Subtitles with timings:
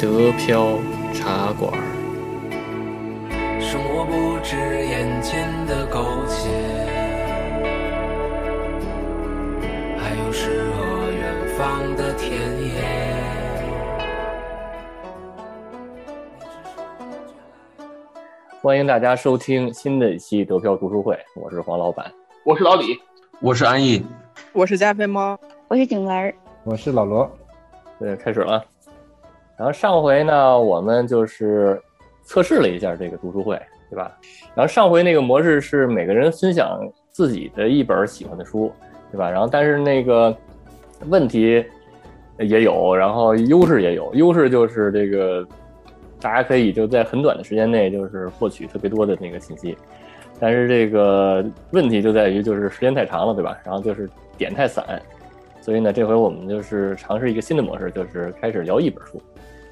[0.00, 0.78] 德飘
[1.12, 1.72] 茶馆。
[3.60, 6.48] 生活不止眼前的苟且，
[9.98, 12.30] 还有诗和远方的田
[12.64, 12.80] 野。
[18.62, 22.08] 欢迎大家收听新的一期德飘读书会，我是黄老板。
[22.44, 22.96] 我是老李，
[23.40, 24.06] 我是安逸，
[24.52, 25.36] 我是加菲猫，
[25.66, 27.28] 我是景文，我是老罗。
[27.98, 28.64] 对，开始了。
[29.58, 31.82] 然后上回呢，我们就是
[32.22, 34.16] 测试了一下这个读书会，对吧？
[34.54, 38.72] 然后上回那个模式是每个人分享自己的一本喜欢的书，
[39.10, 39.28] 对吧？
[39.28, 40.34] 然后但是那个
[41.06, 41.64] 问题
[42.38, 44.14] 也有，然后优势也有。
[44.14, 45.44] 优势就是这个
[46.20, 49.76] 大家可以就在很短的时间内就是获取特别多的那个信息，
[50.38, 53.58] 但是这个问题就在于就是时间太长了，对吧？
[53.64, 55.02] 然后就是点太散，
[55.60, 59.20] 所以呢，这回我们就是尝试一个新的模式，就是开始聊一本书。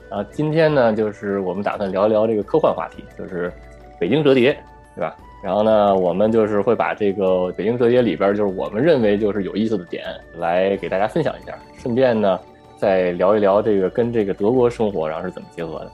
[0.09, 3.51] 然后今天呢，就是我们打算聊一聊这个科幻话题，就是
[3.99, 4.53] 《北京折叠》，
[4.95, 5.17] 对吧？
[5.43, 10.05] 然后呢，我们就是会把这个《北京折叠》里边就是我们认为就是有意思的点
[10.39, 12.39] 来给大家分享一下，顺便呢
[12.77, 15.91] 再聊一聊这个跟这个德国生活然后是怎么结合的，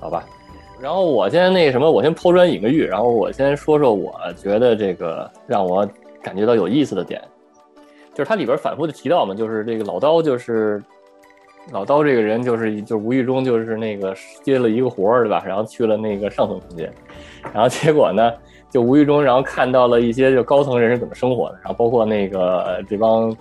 [0.00, 0.24] 好吧？
[0.80, 5.88] 然后我先那什么，我先抛砖引个玉，然后我先说说我觉得这个让我
[6.22, 7.22] 感觉到有意思的点，
[8.14, 10.82] 就是它里边反复的提到嘛，就是这个老刀就是。
[11.70, 15.42] 老刀这个人就是就无意中就是那个接了一个活儿，对吧？
[15.46, 16.92] 然后去了那个上层空间，
[17.52, 18.32] 然后结果呢，
[18.68, 23.34] 就无意中然后看到了一些就高层人是怎么生活的，然后包括那个这帮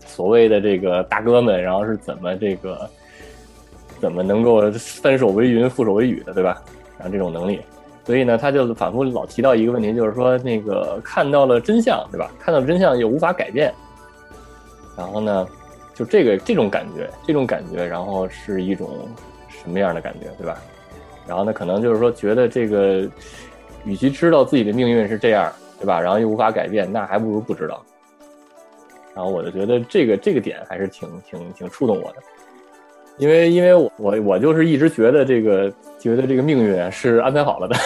[0.00, 2.90] 所谓的这个大哥们，然后是怎么这个
[4.00, 6.60] 怎么能够翻手为云覆手为雨的，对吧？
[6.98, 7.60] 然后这种能力，
[8.04, 12.28] 所以呢，他就反复老提到一个问题，就是说那个看到了真相，对吧？
[12.40, 13.72] 看到了真相又无法改变，
[14.98, 15.46] 然后呢？
[15.94, 19.08] 就这个这种感觉，这种感觉，然后是一种
[19.48, 20.60] 什么样的感觉，对吧？
[21.26, 23.08] 然后呢，可能就是说，觉得这个，
[23.84, 26.00] 与其知道自己的命运是这样，对吧？
[26.00, 27.84] 然后又无法改变，那还不如不知道。
[29.14, 32.16] 然后我就觉得这个这个点还是挺挺挺触动我的，
[33.18, 37.76] 因为因为我我我就是一直觉得这个觉得这个命运是安排好了的。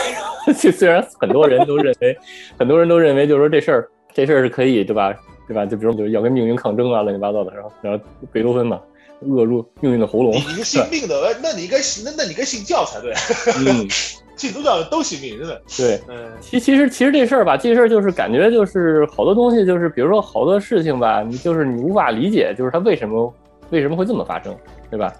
[0.54, 2.16] 虽然很多人都认为，
[2.56, 5.12] 很多人都认为，就是说这事儿这事儿是可以，对吧？
[5.46, 5.64] 对吧？
[5.66, 8.80] 就比如就是要跟命运抗争啊，乱七八糟的，然后然后贝多芬嘛，
[9.20, 10.32] 扼住命运的喉咙。
[10.32, 13.12] 你是信命的， 那你该那那你该信教才对。
[13.58, 13.86] 嗯，
[14.36, 15.62] 信宗教都信命，真的。
[15.78, 23.32] 对，嗯，其其实其实这事儿吧，这事儿就是感觉就是好多东西，就是比如说好多事情吧，你就是你无法理解，就是它为什么
[23.70, 24.54] 为什么会这么发生，
[24.90, 25.12] 对吧？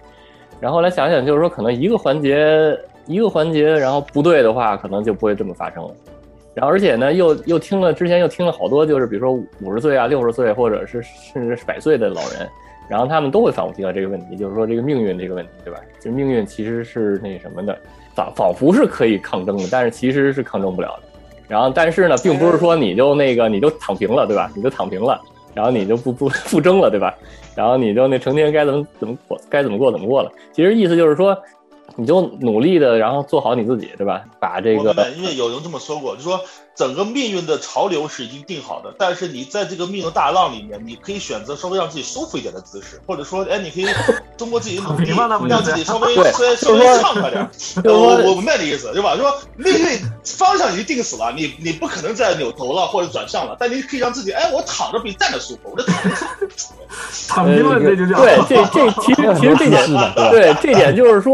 [0.59, 5.91] 然后来想想，就是说可能一个环节一个环节，然后不对的话，可能就不会这么发生了。
[6.57, 9.31] 然后，而且呢，又又听了之前又听了好多，就是比如说
[9.61, 12.49] 五十岁啊、六十岁，或者是甚至是百岁的老人，
[12.89, 15.79] 然后他们都会反复提到这个问题，就是说这个命运这个问题，对吧？
[15.99, 17.77] 就命运其实是那什么的，
[18.15, 21.03] 仿仿佛是可以抗争的，但是其实是抗争不了的。
[21.47, 24.51] 然后，但是呢，并不是说你就那个你就躺平了，对吧？
[24.55, 25.21] 你就躺平了，
[25.53, 27.13] 然后你就不不不争了，对吧？
[27.53, 30.31] 然后你就那成天该怎么怎么过，该怎么过怎么过了。
[30.51, 31.37] 其实意思就是说。
[31.97, 34.21] 你就努力的，然后做好你自己，对吧？
[34.39, 36.39] 把这个，因为有人这么说过，就说
[36.75, 43.87] 整个命运的潮流是已经定好的，但是你在这个命运大浪里面，你可以选择稍微让自己舒服一点的姿势，或者说，哎，你可以
[44.37, 45.09] 通过自己的努力，
[45.49, 47.49] 让自己稍微 稍微稍微畅快点。
[47.83, 49.15] 我我明白你的意思，对吧？
[49.15, 56.15] 说命运方向已经定死了，你你不可能再扭头了或者转向了，但你可以让自己，哎，我躺着比站着舒服，我就躺着。
[57.27, 61.33] 躺平了，这就叫对，这这其实其实这点，对这点就是说。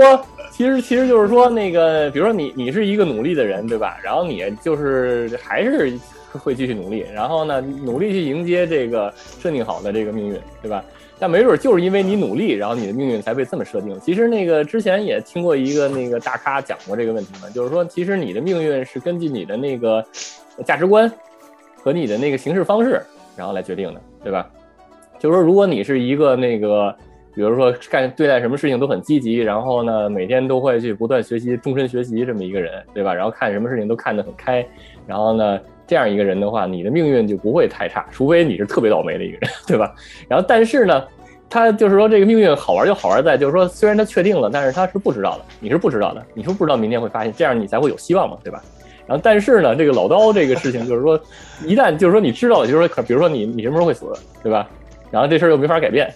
[0.55, 3.97] 其实，其实就是说，那个，比如说你，你是一个努力的人，对吧？
[4.03, 5.97] 然后你就是还是
[6.31, 10.85] 会继续努力，然后呢，努力去迎接这个设定好的这个命运，对吧？
[11.17, 13.99] 但没准就是因为你努力，然后你的命运才被这么设定。
[13.99, 20.05] 其实那个之前也听过一个那个大咖讲过这个问题嘛，就是说，其实你的命运是根据你的那个
[20.63, 21.11] 价值观
[21.81, 23.01] 和你的那个行事方式，
[23.35, 24.47] 然后来决定的，对吧？
[25.17, 26.95] 就是说，如果你是一个那个。
[27.35, 33.13] 比如说干对待什么事情都很积极，然后呢，每天都会去不断学习、终身学习这么一个人，对吧？
[33.13, 34.65] 然后看什么事情都看得很开，
[35.07, 39.93] 然后呢，这样一个人的话，你的命运就不会太差，除非你是特别倒霉的一个人，对吧？
[40.27, 41.03] 然后但是呢，
[41.49, 48.61] 他就是说这个命运好玩就好玩在，就是说虽然他确定了，但是他是不知道的，你是不知道的，你是不知道明天会发现，这样你才会有希望嘛，对吧？
[49.07, 51.19] 然后但是呢，这个老刀这个事情就是说，
[51.65, 54.05] 一旦就是说你知道了，就是说可比如说你你什么时候会死，
[54.43, 54.69] 对吧？
[55.11, 56.11] 然后这事儿又没法改变。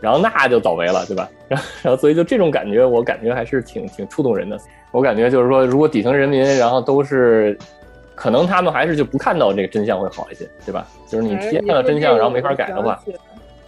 [0.00, 1.28] 然后那就倒霉了，对吧？
[1.48, 4.58] 然后，然后，所以就这种感觉，我感觉还是挺挺触动人的。
[4.92, 7.56] 我感觉就是说，如果底层人民，然后都是，
[8.14, 10.86] 可能他们还是就不看到这个真相会好一些，对吧？
[11.06, 13.00] 就是你提前看到真相，然后没法改的话，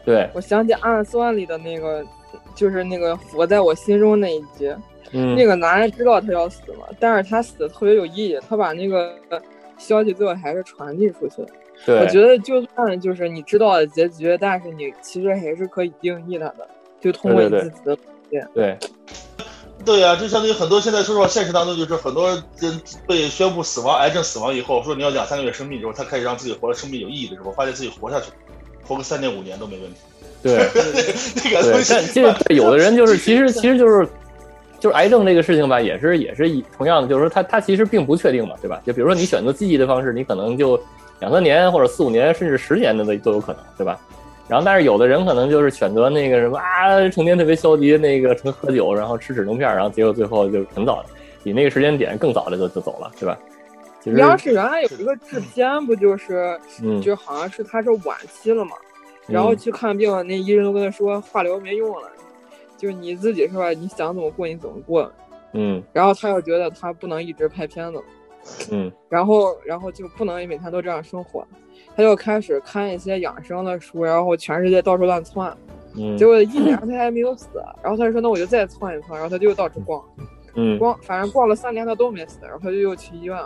[0.05, 0.29] 对。
[0.33, 2.05] 我想起阿尔斯万里的那个
[2.55, 4.75] 就是那个佛在我心中那一集，
[5.13, 9.15] 嗯，那个男人知道他要死了，但是他死的特别有意义，他把那个
[9.77, 11.49] 消息最后还是传递出去了。
[11.85, 16.69] 对，我觉得就算就是你知道了结局，但是你其实还是可以定义它的，
[17.01, 18.49] 就通过你自己的表现。
[18.55, 18.79] 对。
[19.85, 22.41] 对呀，就相当于很多现在说实话，现实当中就是很多人
[23.05, 28.27] 被宣布死亡、癌症死亡以后，说你要两三个月生命之后，他开始让自己活的生命有意义的时候，发现自己活下去，
[28.87, 29.99] 活个三年五年都没问题。
[30.41, 34.07] 对，那个东西，但其实有的人就是，其实其实就是，
[34.79, 38.81] 就是癌症这个事情吧，也是也是一同样的，就是说他他其实并不确定嘛，对吧？
[38.87, 40.81] 就比如说你选择积极的方式，你可能就
[41.23, 43.97] 两三年或者四五年甚至十年的都都有可能，对吧？
[44.49, 51.11] 然后，但是有的人可能就是选择那个什么啊，成天特别消极，那个成喝酒，然后吃止痛片，然后结果最后就很早的，
[51.45, 53.39] 比那个时间点更早的就就走了，对吧？
[54.17, 56.59] 央视原来有一个 制片，不就是，
[57.01, 58.73] 就好像是他是晚期了嘛，
[59.29, 62.09] 然后去看病，那医生都跟他说化疗没用了，
[62.77, 63.71] 就是你自己是吧？
[63.71, 65.09] 你想怎么过你怎么过，
[65.53, 68.03] 嗯，然后他又觉得他不能一直拍片子，
[68.71, 71.47] 嗯，然后然后就不能每天都这样生活。
[71.95, 75.55] 他就开始看一些养生的书，然后全世界到处乱窜，
[76.17, 77.49] 结果一年他还没有死，
[77.83, 80.03] 然后他就说那我就再窜一窜，然后他就到处逛，
[80.55, 83.39] 嗯，逛反正逛了三年他都没死，然后他就又去医院，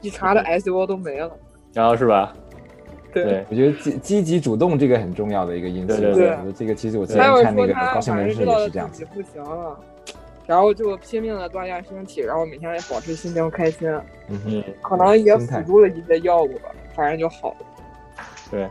[0.00, 1.30] 一查的癌细胞都没了，
[1.72, 2.34] 然后是吧？
[3.14, 9.78] 对，我觉得积积极主动这个很重要的一个因素，对对，这个其实我之前看那个高兴人士也是这样，自己不行了，
[10.52, 13.88] 然后就拼命的锻炼身体，然后每天也保持心情开心，
[14.28, 17.56] 嗯哼，可能也辅助了一些药物吧，反正就好了。
[18.50, 18.68] 对，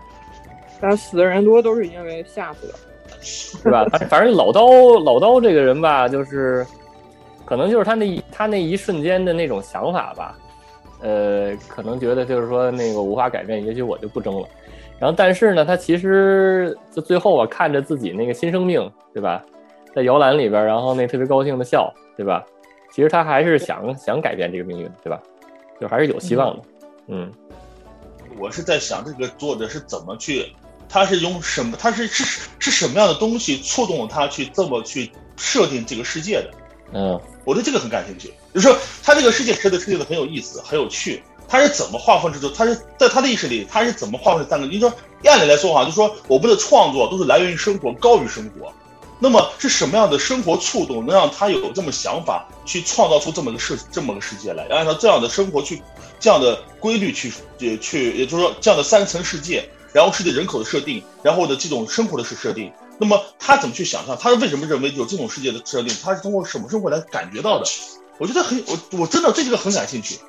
[0.79, 2.73] 但死的人多都是因为吓死的，
[3.19, 3.83] 是吧？
[4.07, 4.67] 反正老刀
[5.03, 6.63] 老刀这个人吧，就是
[7.45, 10.37] 可能就是他那他那一瞬间的那种想法吧，
[11.01, 14.47] 呃，可能觉得就是说那个无法改变，也许我就不争了。
[14.99, 19.43] 然后，但是呢，他其实就最后啊，看着自己那个新生命，对吧？
[19.95, 22.43] 在摇篮里边，然后那特别高兴的笑，对吧？
[22.93, 25.19] 其实他还是想想改变这个命运，对吧？
[25.79, 26.63] 就还是有希望的，
[27.07, 27.31] 嗯。
[28.37, 30.53] 我是在想，这个作者是怎么去，
[30.87, 36.51] 他是用什么，他是是是什么样的东西触动了他去这么去设定这个世界的？
[36.93, 38.33] 嗯，我对这个很感兴趣。
[38.53, 41.21] 就是说，他这个世界设的设定的很有意思，很有趣。
[41.47, 42.49] 他是怎么划分这种？
[42.55, 44.65] 他是在他的意识里，他是怎么划分三个？
[44.65, 44.91] 你说
[45.25, 48.71] 按理来说哈，就说我们的创作都是来源于生活，高于生活。
[49.21, 54.65] 那么是什么样的生活触动，能让他有这么想法，去创造出这么个世这么个世界来？
[54.71, 55.81] 按照这样的生活去。
[56.19, 64.15] 这样的规律去也去，也就是说这样的三层世界，然后世界人口的设定，然后的这种生活的设设定，那么他怎么去想象？
[64.15, 65.91] 他为什么认为有这种世界的设定？
[66.03, 67.65] 他是通过什么生活来感觉到的？
[68.19, 70.19] 我觉得很，我我真的对这个很感兴趣。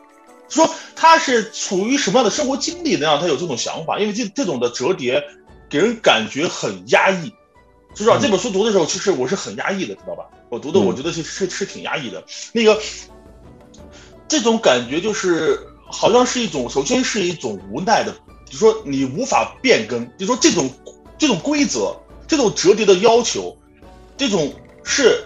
[0.48, 0.66] 说
[0.96, 3.98] 他是处于什么样的生活经历，能让他有这种想法？
[3.98, 5.22] 因为这这种的折叠，
[5.68, 7.34] 给人感觉很压抑。
[7.94, 10.24] 就是这本书读的时候，其实我是很压抑的，知道吧？
[10.48, 12.22] 我读的，我觉得是是是挺压抑的。
[12.52, 12.80] 那个
[14.28, 15.68] 这种感觉就是。
[15.94, 18.16] 好像是一种，首先是一种无奈的，
[18.48, 20.70] 就说你无法变更，就说这种
[21.18, 21.94] 这种规则，
[22.26, 23.54] 这种折叠的要求，
[24.16, 24.50] 这种
[24.82, 25.22] 是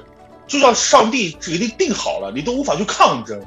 [0.49, 3.41] 就像上帝给你定好了，你都无法去抗争。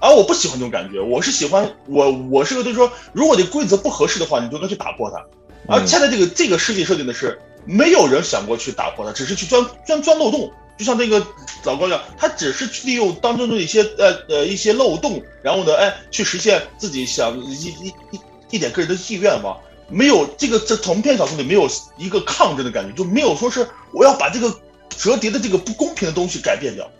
[0.00, 5.24] 而我不喜欢这种感觉，我是喜欢我我是个就是说，如果你规则不合适的话，你就该去打破它。
[5.72, 10.50] 而现在这个这个世界设定的是，没有人想过去打破它，只是去钻钻钻漏洞。
[10.76, 11.18] 就像那个
[11.64, 18.20] 老高一样，他只是去利用当中的一些呃呃一些漏洞，然后呢，哎，去实现自己想一一一
[18.52, 19.58] 一点个人的意愿嘛。
[19.90, 24.50] 没有这个这同篇小说里没有一个抗争的感觉，就没有说是我要把这个
[24.88, 26.90] 折叠的这个不公平的东西改变掉。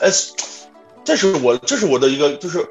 [0.00, 0.10] 哎，
[1.04, 2.68] 这是我这是我的一个就是。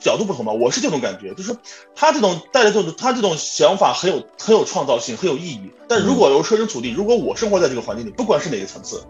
[0.00, 1.56] 角度不同嘛，我是这种感觉，就是
[1.94, 5.70] 他这种带着这种他这种想法很有很有创造性，很有意义。
[5.88, 9.02] 但如果有设身处地，如果我生活在这个环境里，不管是哪个层次，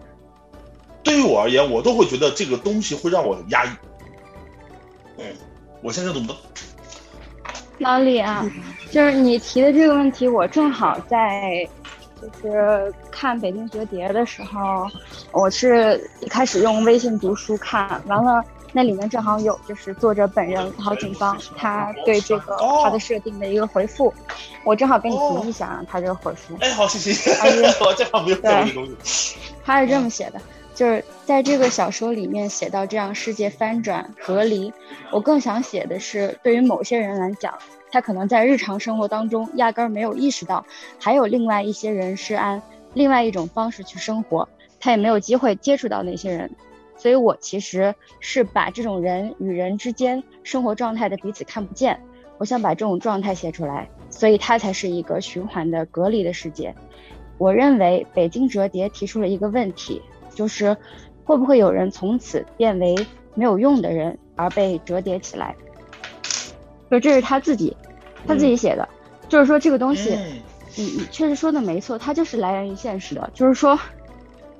[1.03, 3.69] 对于我而言，我都会觉得这个东西会让我压抑。
[5.17, 5.25] 嗯，
[5.81, 6.33] 我现在懂不？
[7.79, 8.45] 老李啊，
[8.91, 11.67] 就是你提的这个问题，我正好在
[12.41, 14.87] 就是看《北京折叠》的时候，
[15.31, 18.43] 我是一开始用微信读书看完了。
[18.77, 24.13] 那里面正好有，就是作者本人郝景芳，他对这个他的设定的一个回复，
[24.63, 26.55] 我正好给你读一下啊，他这个回复。
[26.59, 27.31] 哎，好，谢谢。
[27.83, 29.35] 我正好没有这东西。
[29.65, 30.39] 他是这么写的，
[30.75, 34.71] 就是在这个小说里面写到这样世界翻转隔离，
[35.09, 37.51] 我更想写的是，对于某些人来讲，
[37.91, 40.63] 他可能在日常生活当中压根儿没有意识到，
[40.99, 42.61] 还有另外一些人是按
[42.93, 44.47] 另外一种方式去生活，
[44.79, 46.51] 他也没有机会接触到那些人。
[47.07, 51.97] 所以我其实是把这种人与人之间生活状态的彼此看不见，
[52.37, 56.75] 我想把这种状态写出来，所以它才是一个循环的隔离的世界。
[57.37, 60.01] 我认为北京折叠提出了一个问题，
[60.35, 60.75] 就是
[61.23, 62.93] 会不会有人从此变为
[63.35, 65.55] 没有用的人而被折叠起来？
[66.91, 67.73] 就这是他自己，
[68.27, 68.85] 他自己写的，
[69.29, 70.19] 就是说这个东西，
[70.75, 73.79] 你你确实说的没错，它就是来源于现实的，就是说，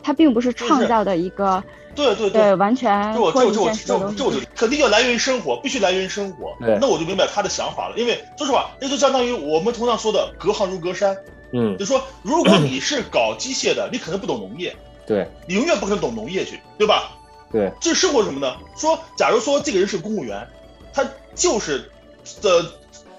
[0.07, 1.61] 它并不是创造的一个，
[1.93, 6.55] 对对对，完全脱离现实的东西，肯定要来源于生活，必须来源于生活。
[6.79, 11.13] 那我就明白他的想法了，因为说实话，那就相当于我们同样说的隔行如隔山。
[11.51, 14.73] 嗯，就说如果你是搞机械的，你可能不懂农业，
[15.05, 17.11] 对，你永远不可能懂农业去，对吧？
[17.51, 18.55] 对，这生活什么呢？
[18.77, 20.47] 说，假如说这个人是公务员，
[20.93, 21.91] 他就是。
[22.41, 22.61] 的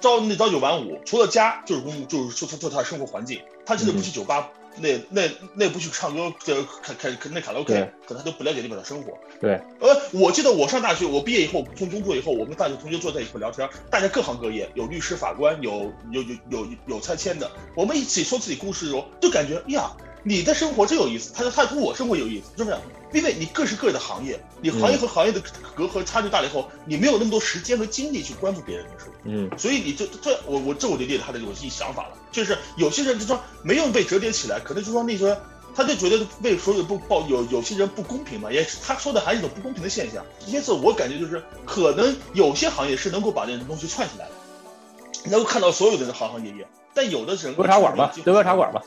[0.03, 3.41] 朝那朝九晚五，除了家就是公，就是就就他的生活环境。
[3.65, 9.19] 他现在不去酒吧，那那那不去唱歌，这开开那卡拉 OK，可能他都不了解那边的生活。
[9.41, 19.91] 对，呃，我记得我上大学，我毕业以后从工作以后，我们大学同学坐在一块聊天，大家各行各业，有律师、法官，有有有有有拆迁的，我们一起说自己故事的时候，就感觉呀。
[20.29, 22.77] 你的生活真有意思，他说他跟我生活有意思，是不是？
[23.15, 25.41] 因为你各是各的行业，你行业和行业的
[25.75, 29.07] 隔阂差距大了以后，你没有那么多时间和精力去关注别人的事。
[29.25, 35.35] 嗯，所以你就这我我这我就列他的有些想法了，就是有些人就说没有被折叠起来，可能就说那些
[35.75, 40.23] 他就觉得为所有不报有有些人不公平嘛，也他说的还是一种不公平的现象。
[40.47, 48.83] 因此我感觉就是可能有些行业是能够把这些东西串起来的，能够看到所有的行行业业，但有的人喝茶馆吧，德哥茶馆吧。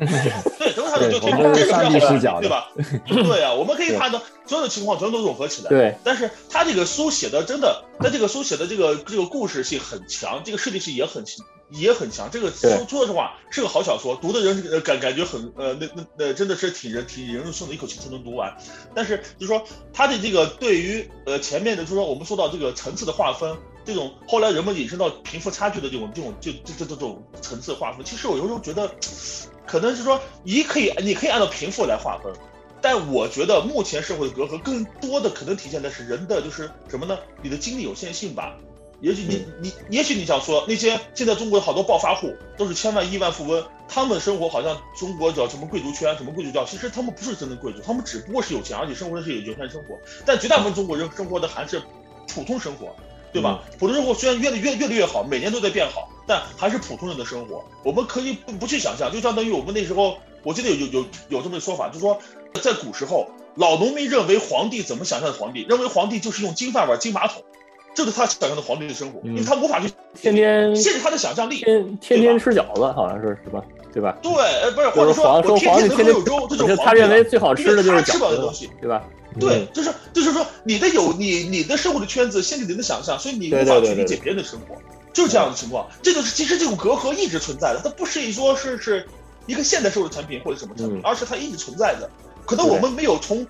[0.58, 2.72] 对，正常的就挺这个是好，对吧？
[3.06, 5.68] 对啊，我们可以看到所有的情况全都融合起来。
[5.68, 11.22] 对，但是他这个书写的真的，他这个书写的这个这个故事性很强，这个设定性也很
[11.70, 12.30] 也很强。
[12.32, 18.56] 这个说说实话是个好小说，读的人感感觉很呃那那那真的是挺人挺人送的一口气才能读完。
[18.94, 23.56] 但是就是说他的这个对于呃前面的，就是说我们说到这个层次的划分。
[23.82, 28.88] 这种后来人们引申到贫富差距的这种这种就这这这种层次划分，其实我有时候觉得，
[29.70, 32.32] 可能是说你可以你可以按照贫富来划分，
[32.80, 37.16] 但我觉得目前社会的隔阂更多的可能体现的是人的就是什么呢？
[37.40, 38.56] 你的精力有限性吧。
[39.00, 49.96] 也许你你也许你想说那些现在中国好多暴发户都是千万亿万富翁，他们生活好像中国叫什么贵族圈什么贵族教，其实他们不是真的贵族，他们只不过是有钱，而且生活的是有有钱生活。
[50.26, 51.80] 但绝大部分中国人生活的还是
[52.34, 52.94] 普通生活。
[53.32, 53.62] 对吧？
[53.78, 57.64] 普通生活虽然越来越越来越好，每年都在变好，但还是普通人的生活。
[57.84, 62.18] 我们可以不不去想象，就相当于我们那时候，我记得有有有有这么个说法，就是说，
[62.62, 65.64] 在古时候，老农民认为皇帝怎么想象的皇帝？
[65.68, 67.42] 认为皇帝就是用金饭碗、金马桶，
[67.94, 73.62] 这是他想象的皇帝的生活，因为他无法去天天限制他的想象力，天天天吃饺子，好像是是吧？
[73.92, 74.16] 对吧？
[74.22, 79.02] 对，呃，不是，或者说我天天天有粥，这就是他认为最好吃的就是吃不了的东西，对吧？
[79.38, 84.76] 对，就是就是说，你的有你你的生活的圈子限制你的想象，所以你无法去理解别人的生活，
[85.12, 85.88] 就是这样的情况。
[86.02, 89.06] 这就是其实这种隔阂一直存在的，它不是一说是是
[89.46, 92.10] 一个现代社会的产品或者什么产品，而是它一直存在的。
[92.46, 93.46] 可能我们没有从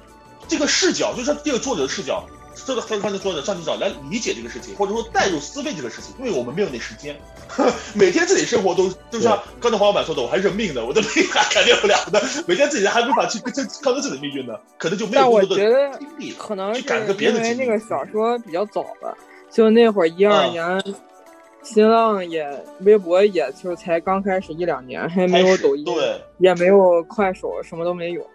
[0.48, 2.26] 这个视角，就是这个作者的视角。
[2.54, 7.16] 这个刚才说的上去找来理解这个事情，或者说带入思维这个事情，因为我们没有那时间，
[7.94, 13.52] 每天自己生活都就像刚才黄老板说的，我还认命的，我的命还改变不了的，每天自己还无法去跟
[13.82, 19.16] 抗争自己的命运呢，可能就没有更多的精力可能去改个别的因为那个小说比较早了，
[19.50, 20.82] 就那会儿一二年，
[21.62, 22.48] 新浪也
[22.80, 26.20] 微博也就才刚开始一两年，还没有抖音，对。
[26.38, 28.26] 也没有快手，什么都没有。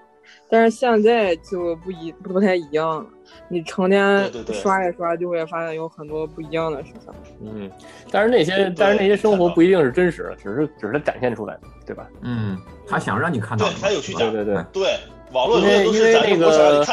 [0.50, 3.06] 但是现在就不一不太一样了，
[3.48, 7.14] 你成天刷一刷，就会发现有很多不一样的事情。
[7.42, 7.70] 嗯，
[8.12, 12.08] 但是那些但是那些生活不一定是真实的，只是只是他展现出来的，对吧？
[12.22, 14.98] 嗯，他想让你看到，他有虚假，对对对，
[15.32, 16.86] 网络因为因为那个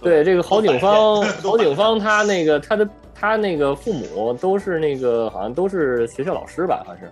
[0.00, 7.10] 对这个郝景芳， 郝景芳他那个他的他那个父母都是那个好像都是学校老师吧，好像是，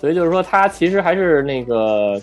[0.00, 2.20] 所以就是说他其实还是那个。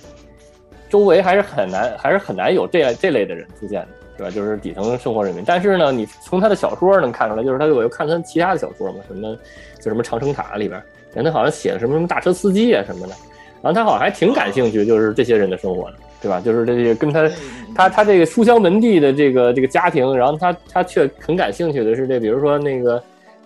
[0.92, 4.30] 周围还是很难，还是很难有这样这类的人出现的，对吧？
[4.30, 5.44] 就是底层生活人民。
[5.48, 9.36] 但是呢，你从他的小说能看出来，就是他我又看他其他的小说嘛，什么
[9.80, 10.84] 就什么《长城塔》里边，
[11.14, 13.14] 人他好像写的什么什么大车司机啊什么的，
[13.62, 16.42] 然后他好像还挺感兴趣，就是这些人的生活的，对吧？
[16.44, 17.32] 就是这些跟他
[17.74, 23.02] 他他这个书香门第的这个这个家庭，然后他他却很感兴趣的是这，比如说那个。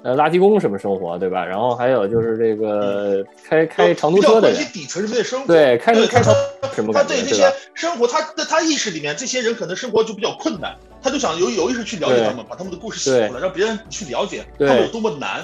[0.05, 1.43] 呃，垃圾工什么生活，对吧？
[1.43, 6.31] 然后还有就是这个开开长途车的人，底层人民的生活，对，开开长
[6.75, 15.43] 什么他对这些生活，他在他意识里面，这些人可能生活就比较困难，他就想有有意识去了解他们，把他们的故事写出来，让别人去了解他们有多么难。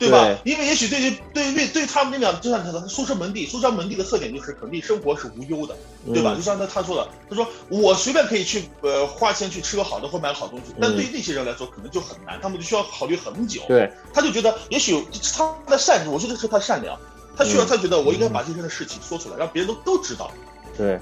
[0.00, 0.34] 对吧？
[0.46, 5.76] 因为也许对于对于对他们那样，就像他说，书生门第，书生门第的特点就是肯定生活是无忧的，
[6.06, 6.34] 对吧？
[6.34, 13.60] 就像他他说的，他说我随便可以去呃花钱去吃个好的或买个好东西，但对于那些人来说可能就很难，他们就需要考虑很久。
[13.68, 15.04] 对，他就觉得也许
[15.36, 16.98] 他的善，我觉得是他善良，
[17.36, 20.30] 他需要他觉得我应该把这些的事情说出来，让别人都都知道。
[20.78, 20.98] 对。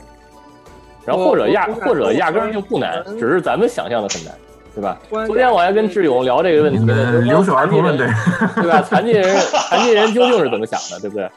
[1.06, 4.34] 然后或者压或者压根儿就不难，只是咱们想象的很难，
[4.78, 4.96] 对吧？
[5.26, 6.78] 昨天我还跟志勇聊这个问题，
[7.24, 8.06] 留守儿童论对，
[8.62, 8.80] 对吧？
[8.80, 9.36] 残疾人
[9.68, 11.28] 残疾人究竟是怎么想的，对不对？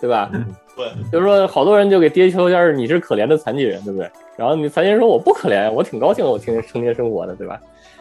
[0.00, 0.28] 对吧？
[0.76, 4.10] 对，就是说好多人就给贴标签，你是可怜的残疾人，对不对？
[4.36, 7.60] 然后你残疾人说我不可怜，我挺高兴，我天天成天生活的，对吧？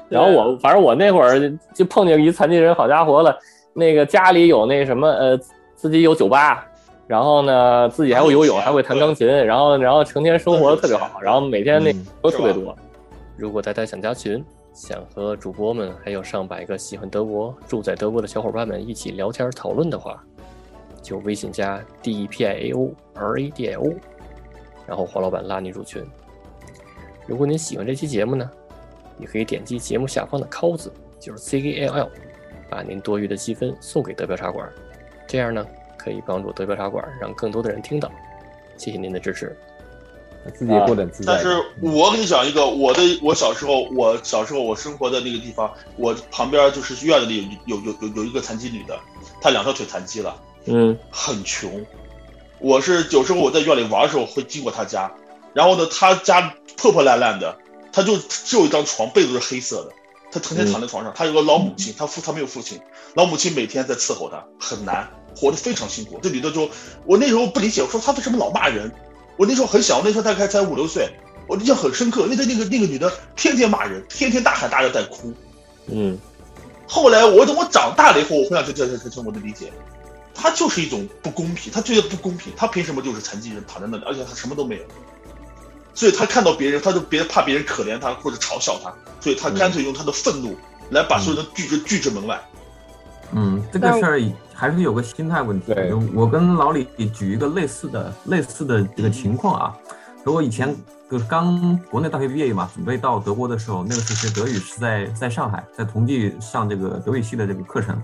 [0.09, 1.39] 然后我反正我那会儿
[1.75, 3.37] 就碰见一残疾人，好家伙了，
[3.73, 5.39] 那个家里有那什么呃，
[5.75, 6.65] 自己有酒吧。
[7.05, 12.75] 然后呢，自己还会游泳，还会弹钢琴，然后然后成天生活的特别好，然后每天那都特别多。
[13.37, 14.43] 如果大家想加群，
[14.77, 20.23] 想和主播们还有上百个喜欢德国、住在德国的小伙伴们一起聊天讨论的话，
[21.01, 23.91] 就微信加 D E P I A O R A D I O，
[24.85, 26.05] 然后黄老板拉你入群。
[27.25, 28.47] 如果您喜欢这期节目呢，
[29.17, 32.09] 也可以点击节目下方的 “call” 字，就是 C A L L，
[32.69, 34.71] 把您多余的积分送给德标茶馆，
[35.25, 35.65] 这样呢。
[35.97, 38.09] 可以帮助德标茶馆让更多的人听到，
[38.77, 39.57] 谢谢您的支持。
[40.51, 41.33] 自己过得自在。
[41.33, 48.99] 但是我给你讲一个，我的我小时候，我小时候我生活的那个地方，我旁边就是院子里有有有有一个残疾女的，
[49.41, 50.35] 她两条腿残疾了，
[50.65, 51.85] 嗯，很穷。
[52.59, 55.11] 我是有时候我在院里玩的时候会经过她家，
[55.53, 57.57] 然后呢，她家破破烂烂的，
[57.91, 59.91] 她就只有一张床，被子是黑色的，
[60.31, 61.13] 她成天躺在床上。
[61.15, 62.79] 她有个老母亲，她父她没有父亲，
[63.13, 65.07] 老母亲每天在伺候她，很难。
[65.39, 66.67] 活得非常辛苦，这女的就，
[67.05, 68.91] 我那时候不理解，我说她为什么老骂人？
[69.37, 71.09] 我那时候很小，我那时候大概才五六岁，
[71.47, 72.27] 我印象很深刻。
[72.29, 75.33] 那个那个那个女的天天骂人，天天大喊大叫在哭。
[75.87, 76.17] 嗯，
[76.87, 79.71] 后来我等我长大了以后，我回想这这这这我的理解，
[80.33, 84.81] 她就是一种不公平，她觉得不公平，她凭什么就是残疾人躺在那里，而且她什么都没有，
[85.93, 90.57] 所以她看到别人，她就别怕别人可怜她或者嘲笑她，所以她干脆用她的愤怒
[90.89, 92.41] 来把所有人拒之拒之门外。
[93.33, 94.21] 嗯，这个事儿
[94.53, 95.73] 还是有个心态问题。
[96.13, 99.77] 我跟老李举一个类似的、类似的这个情况啊。
[100.25, 100.75] 我以前
[101.09, 108.01] 就是刚国内大学毕业嘛，准备到德国的时候，那个时候学德语是在在上海，在同济上这个德语系的这个课程。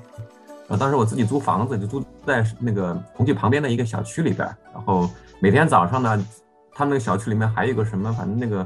[0.69, 4.47] 呃，当时我自己租房子，就租在那个同济旁边的一个小区里边。
[4.74, 5.10] 然后
[5.41, 6.26] 每天早上呢，
[6.74, 8.65] 他们那个小区里面还有一个什么，反正那个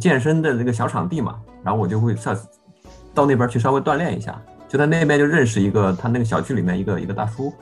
[0.00, 1.38] 健身的那个小场地嘛。
[1.62, 2.36] 然后我就会上
[3.14, 4.42] 到那边去稍微锻炼一下。
[4.72, 7.52] 就在那边就认识一个，他那个小区里面一个一个大叔，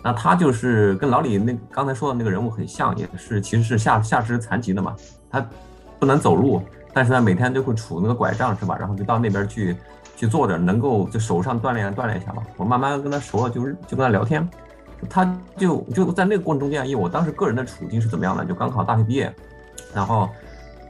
[0.00, 4.94] 那他就是跟老李那刚才说的那个人物很像，也是其实是下下肢残疾的嘛，
[5.28, 5.44] 他
[5.98, 6.62] 不能走路，
[6.94, 8.76] 但是呢每天就会杵那个拐杖是吧？
[8.78, 9.76] 然后就到那边去
[10.14, 12.44] 去坐着，能够就手上锻炼锻炼一下嘛。
[12.56, 14.48] 我慢慢跟他熟了，就是就跟他聊天，
[15.08, 19.34] 他就就在那个过程中间，因为我当时个人的处境是怎么样的，就刚考大学毕业，
[19.92, 20.30] 然后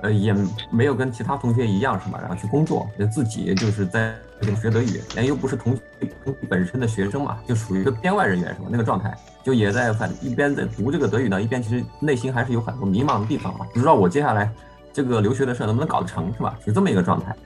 [0.02, 0.34] 呃也
[0.70, 2.18] 没有跟其他同学一样是吧？
[2.20, 4.14] 然后去工作，就自己就是在。
[4.58, 5.78] 学德语，哎，又不是同
[6.24, 8.68] 同本身的学生嘛，就属于一个编外人员是吧？
[8.70, 14.50] 那个状态，就也在反一边在读这个德语呢，一边其实内心还是有很多迷茫的地方嘛，不知道我接下来
[14.94, 16.58] 这个留学的事能不能搞得成是吧？
[16.64, 17.36] 是这么一个状态。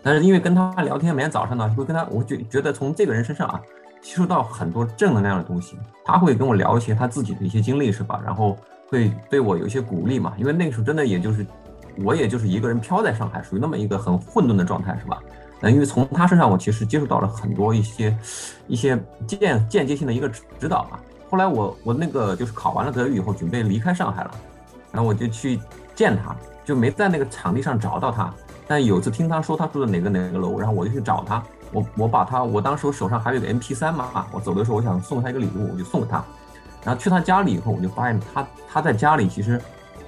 [0.00, 3.60] 但是因为跟他聊天，每天早上呢，会跟他，我就觉得从这个人身上啊，
[4.00, 5.76] 吸收到很多正能量的东西。
[6.04, 8.22] 他会跟我聊一些他自己的一些经历是吧？
[8.24, 8.56] 然后
[8.88, 11.44] 会对我有一些鼓励嘛，因为那个时候真的也就是，
[12.02, 15.20] 我也就是一个人飘在上海，属于那么一个很混沌的状态是吧？
[15.60, 18.16] 那因为从他身上，我其实接触到了很多一些
[18.66, 20.28] 一些间间接性的一个
[20.58, 20.98] 指导嘛。
[21.30, 24.30] 后来我我那个就是考完了德语以后，准备离开上海了，
[24.92, 25.58] 然后我就去
[25.94, 28.32] 见他，就没在那个场地上找到他。
[28.66, 31.42] 但有次听他说他住在哪个哪个楼，然后我就去找他。
[31.72, 36.24] 我我把他，我当时我手上还有个 MP3 嘛，我走的时候我想送他一个礼物，我就送给他。
[36.84, 39.60] 然后去他家里以后，我就发现他他在家里其实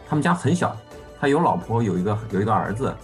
[0.08, 0.76] 他们家很小，
[1.20, 2.94] 他有老婆，有一个有一个儿子。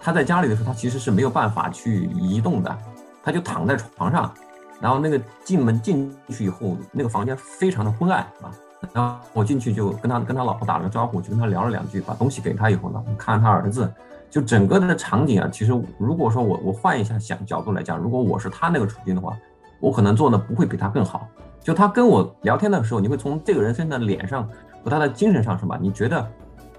[0.00, 2.78] 他在家里的时候，他其实是没有办法去移动的，
[3.24, 4.32] 他就躺在床上，
[4.80, 8.52] 然后那个进门进去以后，那个房间非常的昏暗啊。
[8.92, 13.92] 然后我进去就跟他跟他老婆打了个招呼，就跟他聊了两句，把东西给他以后呢，看看他儿子，
[14.30, 19.36] 就整个的场景啊，其实如果说我我换一下想角度来讲，如果我是他那个处境的话，
[19.80, 21.26] 我可能做的不会比他更好。
[21.60, 24.48] 就他跟我聊天的时候，你会从这个人身上的脸上
[24.84, 25.76] 和他的精神上是吧？
[25.80, 26.24] 你觉得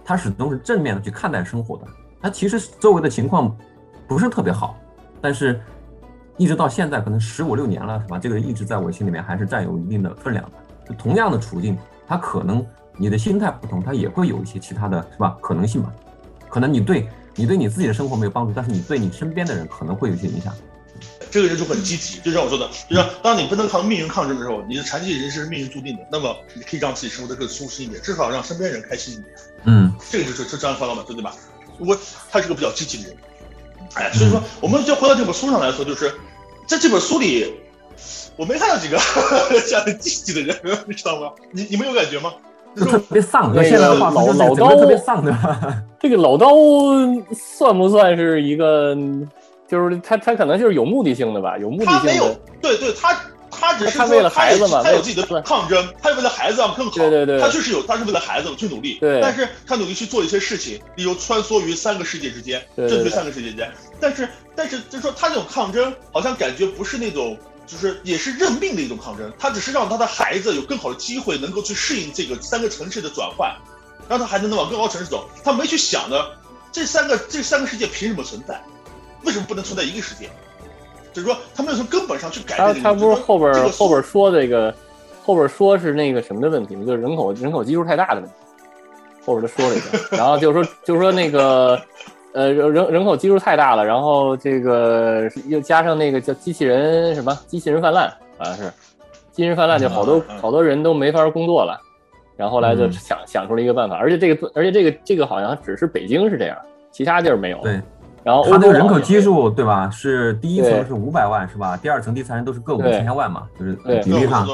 [0.08, 1.86] 他始终是正面的去看待生活的。
[2.22, 3.54] 他其实周围的情况
[4.08, 4.78] 不是特别好，
[5.20, 5.60] 但是
[6.38, 8.18] 一直到现在，可能十五六年了，是吧？
[8.18, 10.50] 这个人一直在我心里面还是占有一定的分量
[10.86, 10.96] 的。
[10.96, 12.66] 同样的处境，他可能
[12.96, 15.38] 你的心态不同，他也会有一些其他的是吧？
[15.42, 15.94] 可能性吧？
[16.48, 20.54] 可能你对你对你自己的生活没有帮助，但是你对你身边的人可能会有一些影响。
[21.38, 29.28] 这个人就很积极，就像我说的，就像当你不能抗命运抗争的时候，你的残疾人生是命运注定的，那么你可以让自己生活的更舒适一点，至少让身边人开心一点。
[29.66, 31.36] 嗯，这个就是这张方老板说对吧？
[31.78, 31.96] 我
[32.32, 33.18] 他是个比较积极的人，
[33.94, 36.12] 哎，所以说，我们就回到这本书上来说，就是
[36.66, 37.54] 在这本书里，
[38.36, 38.98] 我没看到几个
[39.70, 41.30] 这样积极的人， 你知道吗？
[41.52, 42.34] 你你们有感觉吗？
[42.76, 43.54] 就特别丧。
[43.56, 45.32] 那个老老刀特别丧的。
[46.02, 46.50] 这个老刀
[47.36, 48.98] 算不算是一个？
[49.68, 52.00] 就是他他可能就是有目的性的吧，有目的性的。
[52.00, 53.20] 他没有，对对，他
[53.52, 56.94] 他只是为了孩子嘛，他有自己的抗争，他为了孩子要更好。
[56.94, 58.98] 对对对，他确实有，他是为了孩子去努力。
[59.00, 63.70] 对，但是他努力去做一些事情，例如穿梭于三个世界之间，正确三个世界之间。
[64.00, 69.30] 但是但是就是说他这种抗争，好像感觉不是那种，就是也是认命的一种抗争。
[69.38, 73.54] 他只是让他的孩子有更好的机会，能够去适应这个三个城市的转换，
[74.08, 75.30] 让他孩子能往更高城市走。
[75.44, 76.26] 他没去想的
[76.72, 78.62] 这三个这三个世界凭什么存在。
[79.24, 80.30] 为什么不能存在一个世界？
[81.14, 82.84] 就是说，他们要从根本上去改变。
[82.84, 84.72] 他他不是后边后边说这个，
[85.24, 86.86] 后边说是那个什么的问题吗？
[86.86, 88.36] 就是人口人口基数太大的问题。
[89.26, 91.82] 后边他说了一个，然后就是说就是说那个
[92.34, 98.64] 呃人人口基数太大了，然后这个又加上那个叫机器人什么机器人泛滥，好像是
[99.32, 101.82] 机器人泛滥，就好多好多人都没法工作了。
[102.36, 106.58] 然后后来就想想出了一个办法，而且这个而且这个这个好像只是北京是这样，
[106.92, 107.58] 其他地儿没有。
[107.64, 107.82] 对。
[108.28, 109.90] 然后它这个人口基数对吧？
[109.90, 111.78] 是第一层是五百万是吧？
[111.78, 113.72] 第二层、第三层都是个五千万嘛，就是
[114.04, 114.46] 比例上。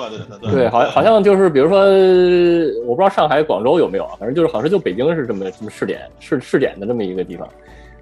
[0.44, 1.80] 对，好像好像就是比如说，
[2.86, 7.50] 我不知道上海、广州有没有，反正就是好像就北京是这么这么试点试试点的这么一个地方。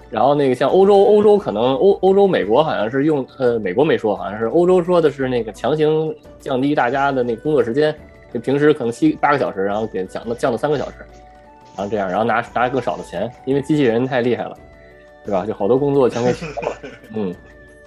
[0.09, 7.95] 然后那个像欧洲，欧洲可能欧欧洲、美国好像是用呃，美国没说，好像是欧洲说的是那个强行降低大家的那工作时间，
[8.33, 10.95] 就平时可能七八个小时，然后给降到降到三个小时，
[11.77, 14.57] 然后这样，然后拿拿更少的钱，因为机器人太厉害了。
[15.23, 15.45] 对吧？
[15.45, 16.75] 就好多工作全给取消了，
[17.15, 17.33] 嗯，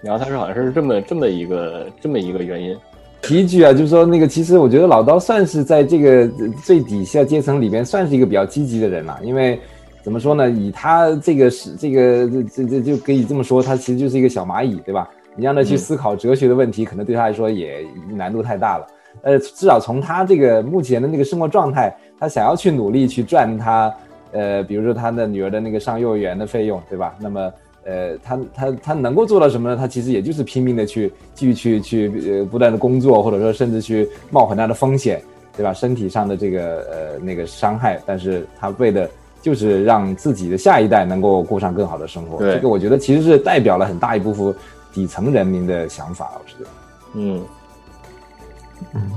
[0.03, 2.77] 然后他说好像是这么这么一个这么一个原因。
[3.23, 6.29] 提一句啊，就是说那个，其实我觉得老刀算是在这个
[6.63, 9.59] 最底下阶层里边算是一个比较积极的人了，因为
[10.03, 10.51] 怎么说呢？
[10.51, 15.09] 以他这个是这个这这这就可以这么说，他其实就是一个小蚂蚁，对吧？
[15.35, 18.87] 你让他去思考哲学的问题，可能对他来说也难度太大了。
[19.23, 23.93] 呃，至少从他这个目前的那个生活状态，他想要去努力去赚他。
[24.35, 27.15] 呃，比如说他的女儿的那个上幼儿园的费用，对吧？
[27.21, 27.53] 那么，
[27.85, 29.77] 呃，他他他能够做到什么呢？
[29.77, 31.81] 他其实也就是拼命的去继续去
[32.21, 35.23] 去呃不断的工作，或者说甚至去冒很大的风险，
[35.57, 35.73] 对吧？
[35.73, 39.09] 身体上的这个呃那个伤害，但是他为的
[39.41, 42.39] 就是让自己的下一代能够过上更好的生活。
[42.41, 44.53] 这个我觉得其实是代表了很大一部分
[44.93, 46.71] 底层人民的想法，我觉得。
[47.15, 47.41] 嗯，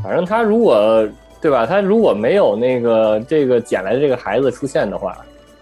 [0.04, 1.10] 反正他如果。
[1.48, 1.66] 对吧？
[1.66, 5.18] 他如果没有那个这个捡来的这个孩子出现的话，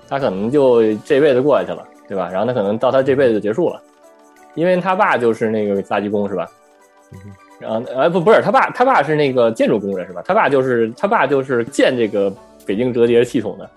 [0.09, 2.27] 他可能就这辈子过下去了，对吧？
[2.31, 3.79] 然后他可能到他这辈子就结束了，
[4.55, 6.49] 因为他爸就是那个垃圾工，是吧？
[7.59, 10.23] 然后哎不不是他爸，他爸是那个建筑工人，是吧？
[10.25, 12.33] 他爸就是他爸就是建这个
[12.65, 13.69] 北京折叠系统的，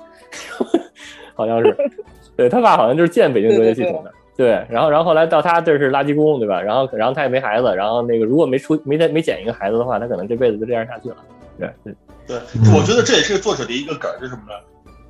[1.36, 1.76] 好像是，
[2.36, 4.64] 对他爸好像就是建北京折叠系统的，对。
[4.70, 6.58] 然后然后后来到他这是垃圾工，对吧？
[6.60, 11.16] 然后然后他也没孩子，然后那个如果没出没没捡一个孩子的话，他可能这辈子就这样下去了。
[11.58, 11.94] 对对
[12.26, 12.38] 对，
[12.74, 14.54] 我觉得这也是作者的一个梗，是什么呢？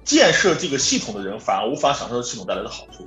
[0.04, 3.06] 建设这个系统的人反而无法享受系统带来的好处。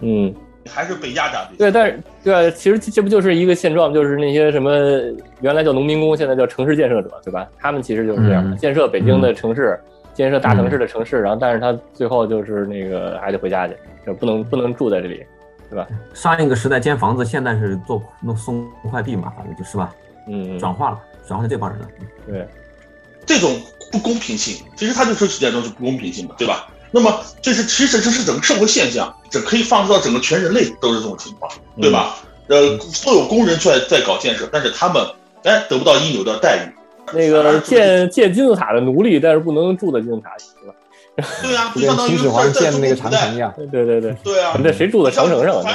[0.00, 0.34] 嗯，
[0.68, 1.50] 还是被压榨的。
[1.56, 4.72] 对，但是对，其实这不就是一个现状，就是那些什么
[5.40, 7.46] 原来叫农民工，现在叫城市建设者，对吧？
[7.58, 9.78] 他们其实就是这样的，建设北京的城市，
[10.12, 15.24] 建设大城市的城市，然后但是他最后就是那个还得回家去，就不能不能住在这里，
[15.68, 15.86] 对吧？
[16.14, 19.94] 上一个时代建房子，现在是做弄送快递嘛，反正就是吧。
[20.26, 21.88] 嗯，转化了，转化成这帮人了。
[22.26, 22.48] 对。
[23.30, 23.60] 这种
[23.92, 26.66] 不公平性，其实他就是时代中是不公平性嘛，对吧？
[26.90, 31.48] 那么这是其实这是整个社会现象，这可以放射到整个全人类都是这种情况，
[31.80, 32.16] 对吧？
[32.48, 35.00] 呃，所有工人在在搞建设，但是他们
[35.44, 36.74] 哎得不到应有的待遇。
[37.12, 40.74] 那个建建金字塔的奴隶，但是不能住在金字塔里，对吧？
[41.42, 43.52] 对啊，就跟秦始皇建的那个长城一样。
[43.70, 44.16] 对对对。
[44.24, 44.58] 对啊。
[44.62, 45.62] 那谁住在长城上？
[45.62, 45.74] 凡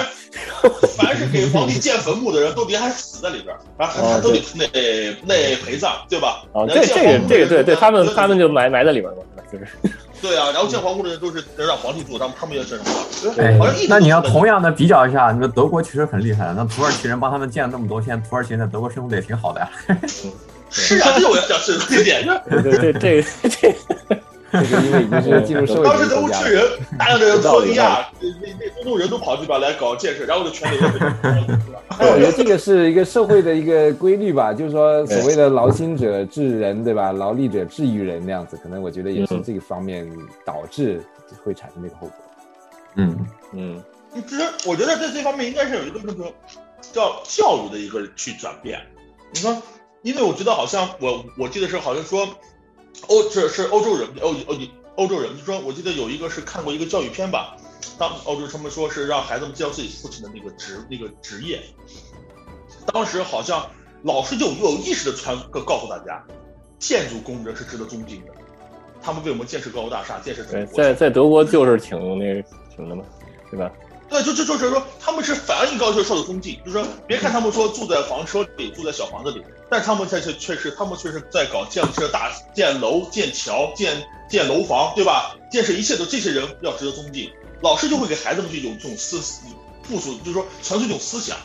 [0.97, 4.65] 凡是给皇帝建坟墓的人都得还死在里边，然后都得那
[5.23, 6.43] 那陪葬，对吧？
[6.53, 9.17] 哦，这这个这个对对，他们他们就埋埋在里边了，
[9.51, 9.67] 就是。
[10.21, 13.35] 对啊，然后建皇宫的人都是能让皇帝住，他们他们也是什么？
[13.37, 13.55] 哎，
[13.87, 19.69] 那你要同样的比较一下，你说德国其实很厉害，那土耳其人帮他们建了那么多，现在土耳其人在德国生活的也挺好的呀。
[20.71, 22.25] 是啊，这我要讲是这点。
[22.49, 23.21] 对对对这。
[23.49, 23.75] 这
[24.61, 26.63] 个因为已经是进入 社会当时德国吃人，
[26.97, 31.81] 大量的人脱离啊，那那中东人都跑这边来搞建设，然后就全流了。
[31.99, 37.11] 我觉得这个是一个社会的一个规律吧，就是说所谓的劳心者治人，对吧？
[37.11, 40.09] 劳力者治于人那样子，可能我觉得也是这个方面
[40.45, 41.01] 导致
[41.43, 42.17] 会产生这个后果。
[42.95, 43.83] 嗯嗯，
[44.27, 46.25] 其实我觉得在这方面应该是有一个那个
[46.91, 48.79] 叫教育的一个去转变。
[49.31, 49.55] 你说，
[50.01, 52.27] 因为我觉得好像我我记得是好像说。
[53.07, 54.55] 欧这是欧洲人，欧欧
[54.95, 57.55] 欧洲人，就说我记得有一个是看过一个教育片吧，
[57.97, 61.61] 当欧洲他们说是让孩子们介绍自己父亲的那个职那个职业，
[62.87, 63.69] 当时好像
[64.03, 66.23] 老师就有意识的传告诉大家，
[66.79, 68.31] 建筑工人是值得尊敬的，
[69.01, 73.03] 他们为我们建设高楼大厦，建设对，在在德国就是挺那个挺的嘛，
[73.51, 73.71] 对吧？
[74.07, 83.97] 对，就就就是说，他们是反映高学受的踪迹，就是说，别看他们说住在房车里，住在小房子里，但是他们在这确实，他们确实在搞建设大建楼、建桥、建
[84.29, 85.35] 建楼房，对吧？
[85.51, 89.17] 建设一切都这些人要值得踪迹，老师就会给孩子们去有这种思
[89.89, 91.35] 部署，就是说传授一种思想。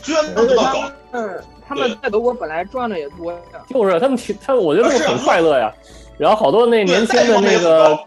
[0.00, 5.72] 虽然不知道搞，嗯，他们在德国本来赚的也多呀，就是他们挺他，我觉得他们很快乐呀。
[6.18, 7.98] 然后好多那年轻的那个。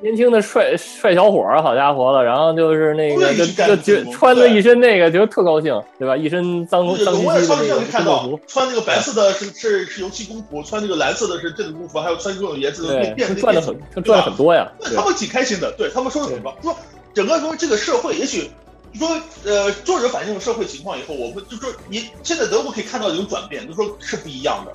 [0.00, 6.16] 年轻的帅帅小伙儿，好家伙了，然后就是那个就就就穿的一身那个，就特高兴，对吧？
[6.16, 14.70] 一身脏脏兮兮的那个看到穿那个白色的是是是油漆工服，穿那个蓝色的是这个工服，还有穿各种颜色的变变赚的很，他赚了很多呀。
[14.94, 16.76] 他们挺开心的，对他们说的很棒，说
[17.12, 18.50] 整个说这个社会，也许
[18.94, 19.08] 说
[19.44, 24.72] 呃，作者反映了社会情况以后，我们就说你现在德国可以看到一种转变，就说是不一样的，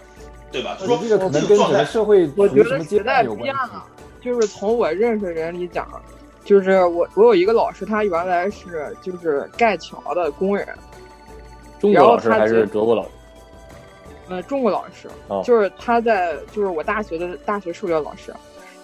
[0.51, 0.77] 对吧？
[0.79, 3.85] 就说这个可能跟整个社会我觉得时代变了。
[4.23, 5.85] 就是从我认识人里讲，
[6.45, 10.67] 就是我我有一个老师，他原来是就是盖桥的工人，
[11.79, 13.09] 中国老师还是德国老师？
[14.29, 15.09] 呃，中国老师，
[15.43, 18.33] 就是他在就是我大学的大学数学老师，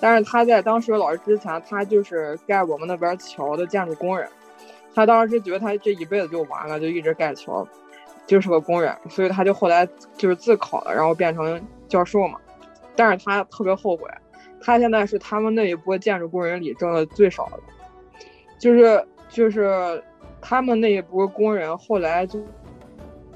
[0.01, 4.27] 但是他在当数学老师之前，他就是盖我们那边桥的建筑工人，
[4.93, 7.65] 他当时觉得他这一辈子就完了，就一直盖桥，
[8.27, 12.37] 就是个工人，所以他就后来就是自考了，然后变成教授嘛，
[12.93, 14.03] 但是他特别后悔。
[14.61, 17.59] 他现在是他们那一波建筑工人里挣的最少的，
[18.57, 20.03] 就是就是
[20.41, 22.39] 他们那一波工人后来就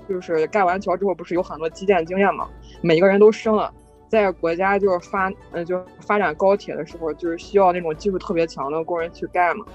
[0.07, 2.47] 就是盖完桥之后，不是有很多基建经验嘛？
[2.81, 3.73] 每个人都升了，
[4.09, 9.65] 在国家就是发嗯就发展高铁的时候，就是需要那种技术特别强的工人去盖嘛。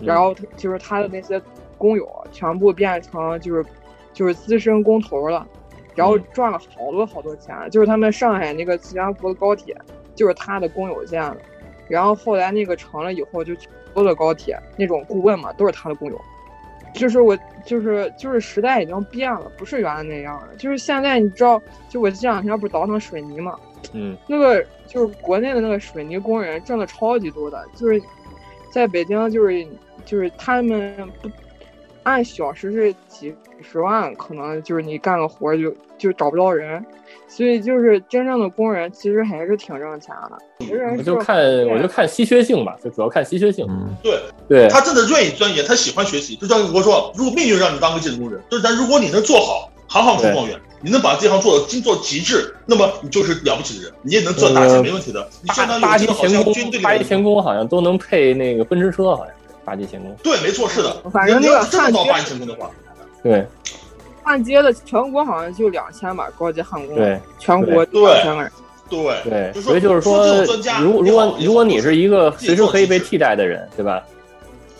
[0.00, 1.40] 然后就是他的那些
[1.78, 3.64] 工友全部变成就是
[4.12, 5.46] 就是资深工头了，
[5.94, 7.54] 然后赚了好多好多钱。
[7.70, 9.76] 就是他们上海那个磁悬浮的高铁。
[10.14, 11.36] 就是他的工友建的，
[11.88, 16.20] 然后后来那个成了以后，就所有的高铁那种顾问嘛，都是他的工友。
[16.92, 20.48] 就是我，就是就是时代已经变了，不是原来那样了。
[20.56, 23.58] 就是现在你知道，就我这两天不是倒腾水泥嘛，
[23.92, 28.00] 嗯，那个就是国内的那个水泥工人挣的超级多的，就是
[28.70, 29.66] 在北京就是
[30.04, 31.28] 就是他们不
[32.04, 36.84] 按小时是几十万，可能就是你干个活就就找不着人。
[37.26, 40.96] 所以就是真正的工人，其实还是挺挣钱的。
[40.96, 41.36] 我就看
[41.66, 43.66] 我就看稀缺性吧，就主要看稀缺性。
[44.02, 44.16] 对
[44.48, 46.36] 对，他真的愿意钻研，他喜欢学习。
[46.36, 55.26] 就像我说，如果命运让你当个建筑工人，就是咱如果你能做好，行行出状元，你能把这行做到精做极致，那么你就是了不起的人，你也能赚大钱，没问题的。
[55.42, 59.34] 你相当于八级前工，八级前工好像都能配那个奔驰车，好像
[59.64, 60.14] 八级前工。
[60.22, 60.94] 对，没错，是的。
[61.10, 62.70] 反正那个真的到八级前工的话，
[63.22, 63.46] 对。
[64.22, 66.96] 焊接的全国好像就两千吧，高级焊工。
[66.96, 68.50] 对，全国两千个人。
[68.88, 70.44] 对对，所以就是说，
[70.80, 74.02] 如如果如果你是一个随时可以被替代的人，对吧？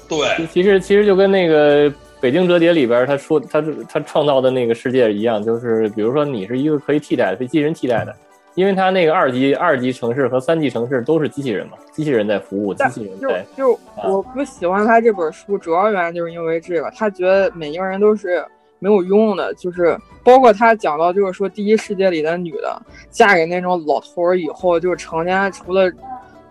[0.08, 0.46] 对。
[0.52, 8.14] 其实其实就跟那个《北京折叠》里边他说他他创造的那个世界一样，就是比如说你是一个可以替代被机器人替代的，
[8.54, 13.44] 因为他那个二级二级城市和三级城市都是机器人嘛，机器人在服务，机器人在。
[13.56, 18.44] 就我不喜欢他这本书，主要原因就是因为这个，他觉得每一个人都是。
[18.80, 25.90] 没有用的，就是包括他讲到，就是说第一世界里的女的嫁给那种老头儿以后，就成天除了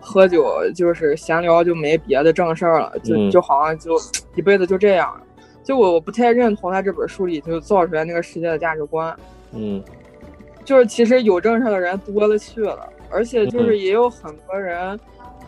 [0.00, 3.92] 喝酒就是闲聊，就没别的正事儿了，就就好像就
[4.34, 5.14] 一辈子就这样。
[5.62, 9.14] 就我不太认同他这本书里就造出来那个世界的价值观。
[9.52, 9.80] 嗯，
[10.64, 14.98] 就是其实有正事儿的人多了去了，而且就是也有很多人，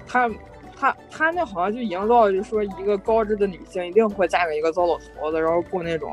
[0.07, 0.31] 他。
[0.79, 6.13] 他他那好像就营造，就是说一个高知的女性一定会嫁给一个糟老头子，然后过那种，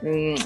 [0.00, 0.36] 嗯，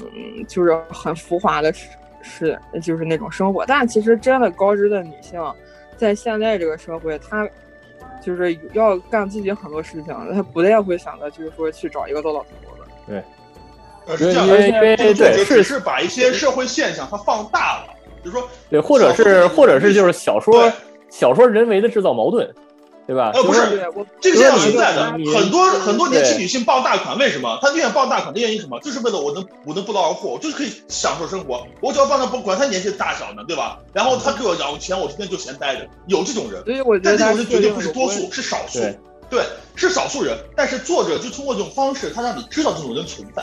[0.47, 1.73] 就是很浮华的，
[2.21, 3.65] 是就是那种生活。
[3.65, 5.41] 但其实真的高知的女性，
[5.95, 7.49] 在现在这个社会，她
[8.21, 12.83] 就是要干自己很多事情，她不太会想着就是说去找一个糟老头子。
[13.07, 13.23] 对，
[14.07, 17.87] 呃，是这样，对对，只是把一些社会现象它放大了，
[18.23, 20.71] 就是说，对，或者是或者是就是小说
[21.09, 22.49] 小说人为的制造矛盾。
[23.07, 23.31] 对吧？
[23.33, 23.61] 呃，不是，
[24.19, 27.57] 这个现象存在的，很多很多年轻女性傍大款，为什么？
[27.61, 28.77] 她宁愿意傍大款的原因什么？
[28.81, 31.65] 就是为了我能我能不劳而获，我就是可以享受生活。
[31.79, 33.79] 我只要傍大不管她年纪大小呢，对吧？
[33.93, 35.87] 然后她给我养钱，我天天就闲待着。
[36.07, 36.61] 有这种人，
[37.01, 38.79] 但这种人绝对不是多数，是少数。
[39.29, 39.41] 对，
[39.73, 40.37] 是少数人。
[40.53, 43.41] 但是作者就通过这种方式，他让你知道这种人存在。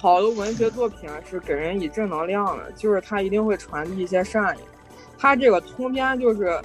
[0.00, 4.60] 好的文学作品是给人以正能量的，就是他一定会传递一些善意。
[5.18, 6.60] 他这个通篇就是。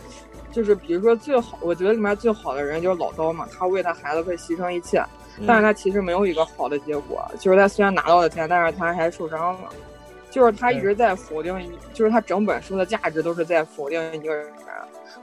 [0.51, 5.03] 就是比如说最好，我觉得里面最好的人就是老刀嘛，他为他孩子会牺牲一切，
[5.47, 9.69] 但是他其实没有一个好的结果，就是他虽然拿到了钱，但是他还受伤了，
[10.29, 11.59] 就是他一直在否定，
[11.91, 14.47] 就是他整本书的价值都是在否定一个人，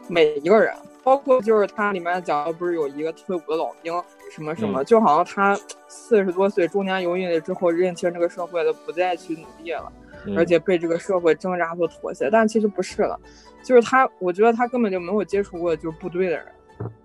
[0.08, 3.92] 每一个人，包括就是它里面讲的不是有一个退伍的老兵
[4.30, 5.58] 什么什么，就好像他
[5.88, 9.92] 四十多岁中年油腻了之后，认清这个社会的，不再去努力了，
[10.36, 13.18] 而且被这个社会挣扎和妥协，但其实不是了，
[13.62, 16.46] 就是他，我觉得他根本就没有接触过就是部队的人，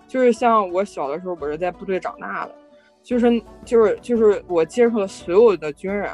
[0.08, 2.56] 就是像我小的时候，我是在部队长大的，
[3.02, 6.10] 就是就是就是我接触的所有的军人，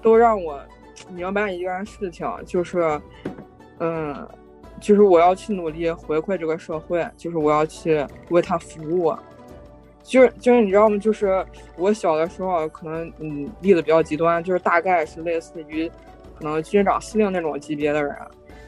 [0.00, 0.60] 都让我。
[1.10, 2.98] 明白一件事情，就是，
[3.80, 4.26] 嗯，
[4.80, 9.14] 就是我要去努力回馈这个社会，就是我要去为他服务，
[10.02, 10.98] 就是就是你知道吗？
[10.98, 11.44] 就是
[11.76, 15.90] 我小的时候可能嗯例子比较极端，就是大概是类似于
[16.38, 18.14] 可能军长司令那种级别的人，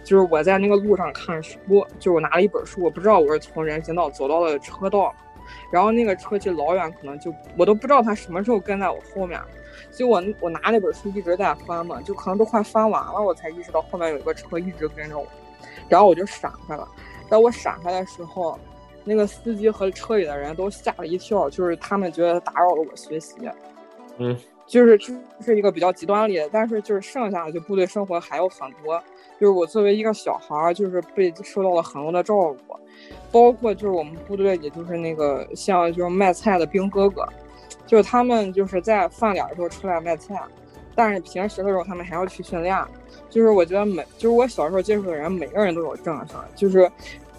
[0.03, 1.59] 就是我在那个路上看书，
[1.99, 5.15] 就我拿了一本书，我不知道我是从人行道走到了车道，
[5.71, 9.41] 然后那个车就老远，可能就我都不知道他什么时候跟在我后面。
[9.93, 15.27] 就我我拿那本书一直在翻嘛，就可能都快翻完了，我才意识到后面有一个车一直跟着我，
[15.89, 16.87] 然后我就闪开了。
[17.29, 18.59] 在我闪开的时候，
[19.05, 23.37] 那个司机和车里的人都吓了一跳，就是他们觉得打扰了我学习。
[24.19, 29.03] 嗯，就是这是一个比较极端例子，但是就是剩下的就部队生活还有很多，
[29.41, 32.35] 就是我作为一个小孩，就是被受到了很多的照
[32.67, 32.77] 顾，
[33.31, 37.27] 包括就是我们部队里就是那个像就是卖菜的兵哥哥。
[37.87, 40.39] 就是他们就是在饭点的时候出来卖菜，
[40.99, 42.77] 但是平时的时候他们还要去训练。
[43.31, 46.45] 就是我觉得每就是我小时候接触的人，每个人都有正事儿。
[46.57, 46.91] 就是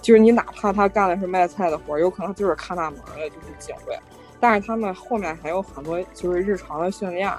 [0.01, 3.99] 就是你哪怕他干的是卖菜的活儿，有可能就是看大门的，就是警卫。
[4.39, 7.29] 但是他们后面还有很多就是日常的训练，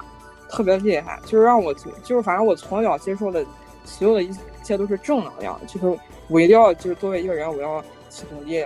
[0.50, 1.18] 特别厉害。
[1.24, 3.42] 就是让我就是反正我从小接受的
[3.86, 4.30] 所有的一
[4.62, 5.58] 切都是正能量。
[5.66, 8.62] 就是我一定要就是作为一个人，我要去努力，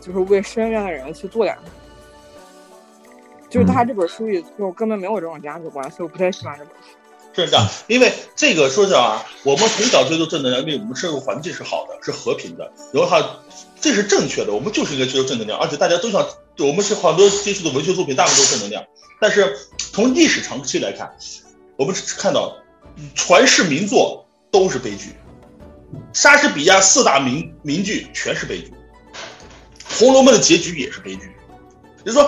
[0.00, 1.56] 就是为身边的人去做点。
[3.50, 6.96] 就是他这本书里就根本没有这种价值观，所以我不太喜欢这本书。
[7.32, 13.24] 是这样，因为这个说实话，我们从小追求正能量，因为我们社会环境是好的，是和平的，然后它
[13.80, 16.26] 这是正确的，我们就是应该追求正能量，而且大家都想，
[16.58, 18.84] 我们是很多接触的文学作品，大部分都是正能量。
[19.20, 21.10] 但是从历史长期来看，
[21.76, 22.56] 我们看到
[23.14, 25.14] 传世名作都是悲剧，
[26.12, 28.72] 莎士比亚四大名名剧全是悲剧，
[29.98, 31.30] 《红楼梦》的结局也是悲剧。
[32.04, 32.22] 就说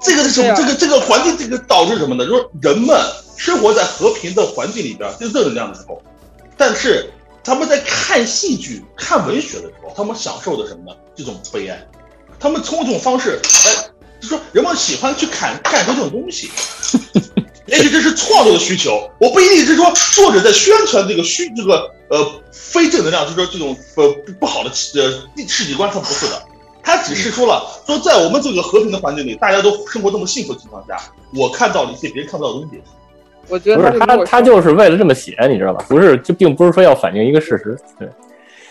[0.00, 0.54] 这个是什么？
[0.56, 2.26] 这个这个环境，这个导致什么呢？
[2.26, 2.98] 就是人们
[3.36, 6.02] 生活在和平的环境里边，就正能量的时候，
[6.56, 7.10] 但是
[7.44, 10.98] 他们在看戏剧、看文学的时候，他们享受的什么呢？
[11.14, 11.86] 这种悲哀。
[12.40, 16.50] 他们通过这种方式，哎，就说人们喜欢去看看这种东西，
[17.66, 19.10] 也许这是创作的需求。
[19.20, 24.74] 我不一定是说作者在宣传这个虚这个呃非正能量，就是说这种呃不好的呃
[25.46, 26.42] 世界观，他不是的。
[26.88, 30.96] 他只是说了，说在我们这个和平的环境里，大家都生活这么幸福的情况下，
[31.38, 32.80] 我看到了一些别人看不到的东西。
[33.46, 35.84] 我觉得他他就是为了这么写，你知道吧？
[35.86, 37.78] 不是，就并不是说要反映一个事实。
[37.98, 38.08] 对，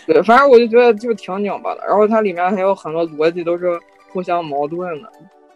[0.04, 1.82] 对，反正我就觉得就挺拧巴的。
[1.86, 3.78] 然后它里面还有很多逻辑都是
[4.12, 5.08] 互相矛盾的。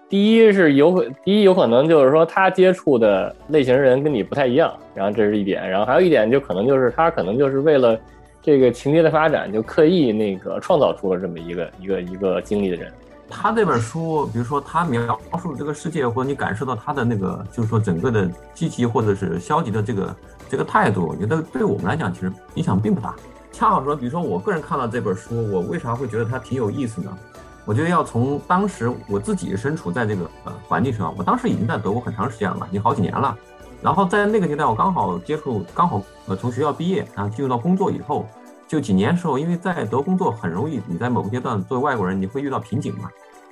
[0.08, 5.68] 第一是有可，第一有可能就是说他接触的类型人跟你不太一样，然后这是一点。
[5.68, 7.98] 然后还有一点就可能就是他可能就是为了。
[8.42, 12.92] 这个情节的发展就刻意那个创造出了这么一个一个一个经历的人。
[13.30, 20.16] 他这本书，比如说他描述这个世界，或者你感受到他的那个，就是说整个的积极或者是消极的这个
[20.50, 23.14] 这个态度，我觉得对我们来讲其实影响并不大。
[23.52, 27.16] 恰好说，比如说我个人看到这本书，我为啥会觉得它挺有意思呢？
[27.64, 33.38] 我觉得要从当时我自己身处在这个呃环境上，我当时已经在德国很长时间了，已经好几年了。
[33.82, 38.24] 然后在那个年代，我刚好接触，刚好呃从学校毕业，然后进入到工作以后，
[38.68, 43.10] 就几年时候，因为在德工作很容易，你在某个阶段作为外国人，你会遇到瓶颈嘛，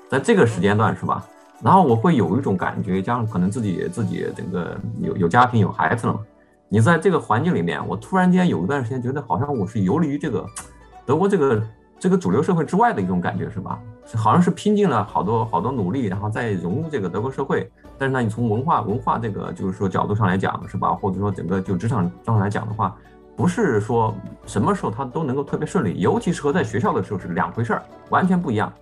[0.08, 1.26] 在这个时间段是吧？
[1.60, 6.20] 然后我会有一种感觉，加上可能自己自己整个有有家庭有孩子了嘛，
[6.68, 10.46] 你在这个环境里面，我突然间有一段时间觉得好像我是游离于这个
[11.04, 11.62] 德国这个
[11.98, 13.78] 这个主流社会之外的一种感觉是吧？
[14.14, 17.68] 好像是拼尽了好多好多努力，然后再融入这个德国社会。
[18.00, 20.94] 但是呢，你从文化文化这个就是说角度上来讲，是吧？
[20.94, 22.96] 或者说整个就职场状态来讲的话，
[23.36, 24.14] 不是说
[24.46, 28.72] 什么时候他都能够特别顺利，尤其是和在学校的时候是两回事儿，完全不一样。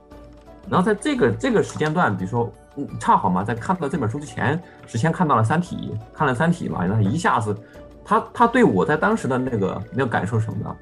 [0.71, 7.57] 然后在这个这个时间段，比如说嗯恰好嘛，在看到这本书之前，是先看到了《三体》，看了《三体》嘛，然后一下子，
[8.05, 10.77] 他他对我在当时的那个那个感受什么呢？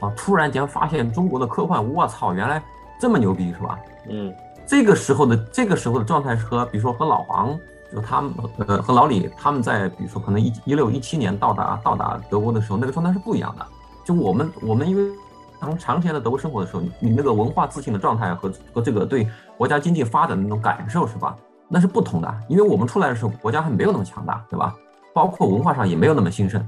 [0.00, 2.62] 啊，突然间发现中国的科幻，我操，原来
[3.00, 3.78] 这么牛逼，是吧？
[4.08, 4.34] 嗯。
[4.66, 7.58] 这个时候的这个时候的状态是和，比如说和老黄，
[7.90, 13.64] 就他们呃和老李他们在，比如说可能一一六一七年到达到达德国的时候，那个状态是不一样的。
[14.04, 15.10] 就我们我们因为
[15.58, 19.26] 当长时间在德国生活的时候，你那个文化自信的状态和和这个对
[19.56, 21.34] 国家经济发展的那种感受是吧？
[21.66, 22.34] 那是不同的。
[22.46, 24.74] 因为我们出来的时候，国家还没有那么强大，对吧？
[25.14, 26.62] 包括文化上也没有那么兴盛。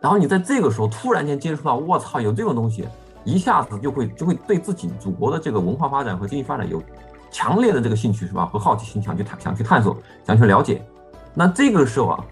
[0.00, 2.86] 然后你在这个时候突然间接触到，我操，有这种东西，
[3.26, 6.80] 一下子就会就会对自己祖国的这个文化发展和经济发展有
[7.28, 8.46] 强烈的这个兴趣是吧？
[8.46, 10.80] 和好奇心想去探想去探索想去了解。
[11.34, 12.24] 那这个时候啊，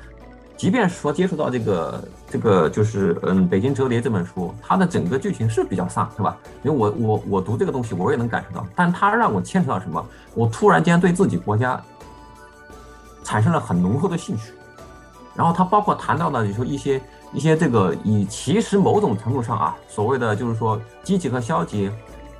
[0.56, 6.38] 即便说接触到这个这个就是嗯《北京折叠》这本书，它的整个剧情是比较丧是吧？
[6.62, 10.06] 因为我我我读这个东西我也能感受到，但它让我牵扯到什么？
[10.34, 11.82] 我突然间对自己国家
[13.24, 14.52] 产生了很浓厚的兴趣。
[15.34, 17.02] 然后它包括谈到的，你说一些。
[17.34, 21.90] 一些这个以其实某种程度上啊，所谓的就是说积极和消极，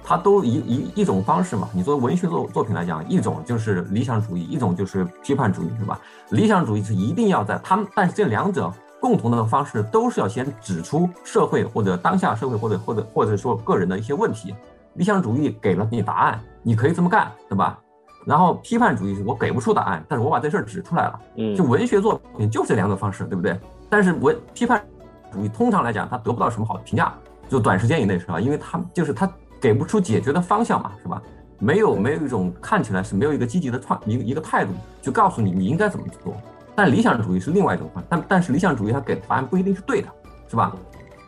[0.05, 1.69] 它都一一一种方式嘛。
[1.73, 5.99] 你作为文学作作品来讲，一种就是理想主义，一种就是批判主义，是吧？
[6.31, 14.55] 理想主义是一定要在他们，但是这两者共同的方式都是要先指出社会或者当下社会或者或者或者说个人的一些问题。
[14.95, 17.77] 理想主义给了你答案，你可以这么干，对吧？
[18.25, 21.21] 然后批判主义是我给不出答案，但是我把这事儿指出来了。
[21.37, 23.59] 嗯，就文学作品就这两种方式，对不对？
[23.95, 24.85] 但是我批判
[25.33, 27.15] 主义通常来讲，它得不到什么好的评价，
[27.49, 28.41] 就短时间以内是吧？
[28.41, 31.23] 因为它就是它给不出解决的方向嘛，是吧？
[31.61, 36.35] 没有没有一种看起来是没有一个积极的创一个一个态度，就告诉你你应该怎么去做。
[36.75, 40.09] 但理想主义是另外一种方，但但是理想主义它给的答案不一定是对的，
[40.49, 40.75] 是吧？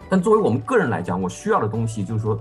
[0.09, 2.37] 但作为我们个人来讲，我需要的东西就是说，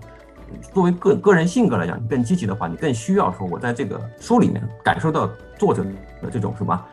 [0.74, 5.84] 作为个个人性格来讲，你更积极的话，你更需要说我在这个书里面感受到作者
[6.20, 6.84] 的这种是吧？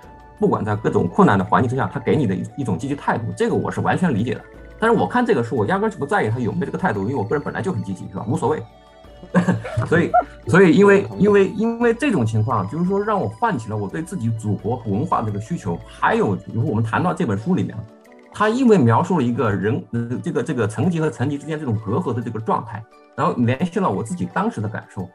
[0.43, 4.41] 不管在各种困难的环境之下，他给你的一一种积极态度，这个我是完全理解的。
[4.77, 8.27] 但是我看这个书，我压根就不在意他有没有这个态度，因为我个人本来就很积极，是吧？
[8.29, 8.61] 无所谓。
[9.87, 10.11] 所以，
[10.49, 15.79] 所以因为因为因为这种情况，就是说让我唤起了我对自己祖国文化这个需求。
[15.87, 17.77] 还有，比如说我们谈到这本书里面，
[18.33, 19.81] 他因为描述了一个人
[20.25, 22.83] 这个这个层级和层级之间这种隔阂的这个状态，
[23.15, 25.09] 然后联系了我自己当时的感受。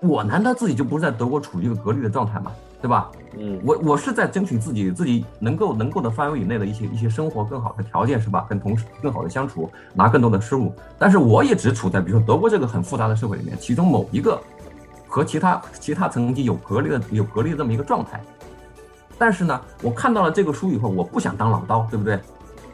[0.00, 2.50] 我难道自己就不是在德国处于一个隔离的状态吗？
[2.80, 3.10] 对吧？
[3.38, 8.46] 嗯，我我是在争取自己自己能够能够的范围以内的一些一些生活更好的条件，是吧？
[8.48, 10.74] 跟同事更好的相处，拿更多的收入。
[10.98, 14.40] 但是我也只处在比如说德国这个很复杂的社会里面，其中某一个
[15.06, 18.20] 和其他其他层级有隔离的有隔离的这么一个状态。
[19.18, 22.18] 但是呢，我看到了这个书以后，我不想当老刀，对不对？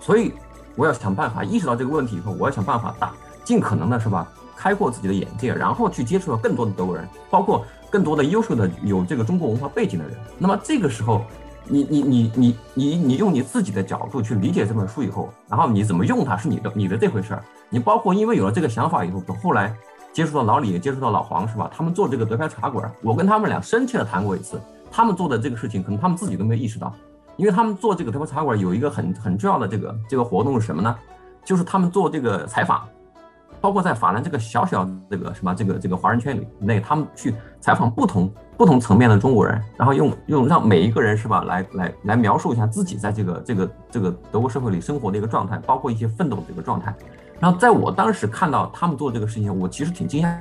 [0.01, 0.33] 所以
[0.77, 3.13] 我要想办法意识到这个问题以后，我要想办法打，
[3.45, 4.27] 尽可能的是吧？
[4.57, 7.63] 开阔自己的眼界，然后去接触到更多的德国人，包括
[7.97, 10.15] 更多的优秀的有这个中国文化背景的人。
[10.37, 11.25] 那么这个时候，
[11.65, 17.43] 你你你你你你用你自己的角度去理解这本书以后，然后你怎么用它是你的你的这回事儿。
[17.71, 19.75] 你包括因为有了这个想法以后，后来
[20.13, 21.71] 接触到老李，接触到老黄是吧？
[21.75, 24.61] 他们做这个德牌茶馆，我跟他们俩深切的谈过一次。
[24.91, 26.95] 他们做的这个事情，可能他们自己都没有意识到，
[27.39, 30.95] 因为他们做这个德牌茶馆有一个很很重要的这个这个活动是什么呢？
[31.47, 32.87] 就是他们做这个采访。
[33.67, 46.95] 包括在法兰这个小小这个什么这个这个华人圈里内，他们去采访不同不同层面的中国人，然后用用让每一个人是吧，来来来描述一下自己在这个这个这个德国社会里生活的一个状态，包括一些奋斗的这个状态。
[47.41, 50.41] 然后在我当时看到他们做这个事情，我其实挺惊讶的，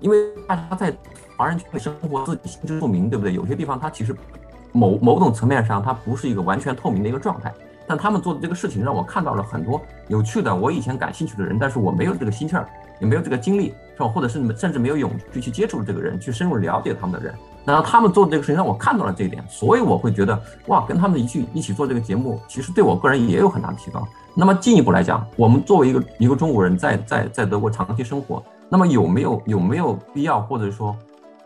[0.00, 0.16] 因为
[0.48, 0.96] 大家在
[1.36, 3.34] 华人圈里生活，自己心知肚明，对不对？
[3.34, 4.16] 有些地方它其实
[4.72, 7.52] 某某种层面上，它不是一个完全透明的一个状态。
[7.86, 12.68] 但他们做的这个事情让我看到了很多有趣的，我以前感兴趣的人，但是我没有这个心气儿，
[13.00, 14.08] 也没有这个精力，是吧？
[14.08, 17.34] 或者是甚至没有勇气去接触这个人，去深入了解他们的人。
[17.64, 24.06] 然后他们做的这个事情让我看到了这一点，所以我会觉得哇，跟他们一起一起做这个节目，其实对我个人也有很大的提高。
[24.34, 30.96] 那么进一步来讲，我们作为一个一个中国人，在在在德国长期生活，那么有没有有没有必要，或者说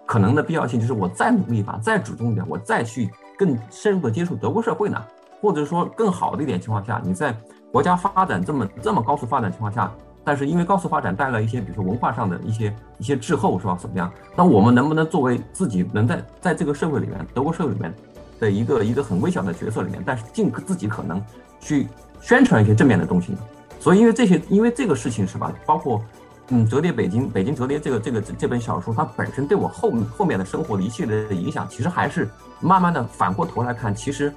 [0.05, 5.03] 可能的必要性，就是我再努力一把，再主动一点，我再去更深入的接触德国社会呢？
[5.41, 7.35] 或者说更好的一点情况下，你在
[7.73, 9.91] 国家发展这么这么高速发展情况下，
[10.23, 13.77] 但是因为高速发展带来一些，比如说文化上的一些一些滞后，是吧？
[13.81, 14.13] 怎么样？
[14.37, 17.95] 那我们能不能作为自己能在在这个社会里面，德国社会里面
[18.39, 21.23] 的一个一个很微小的角色里面，但是尽自己可能
[21.61, 21.89] 去
[22.21, 23.39] 宣传一些正面的东西呢？
[23.79, 25.53] 所以因为这些，因为这个事情是吧？
[25.65, 26.03] 包括
[26.49, 32.29] 嗯，折叠北京，北京折叠这个这个这本小说，它本身对我后后面的生活的一系列的影响，其实还是
[32.61, 34.33] 慢慢的反过头来看，其实。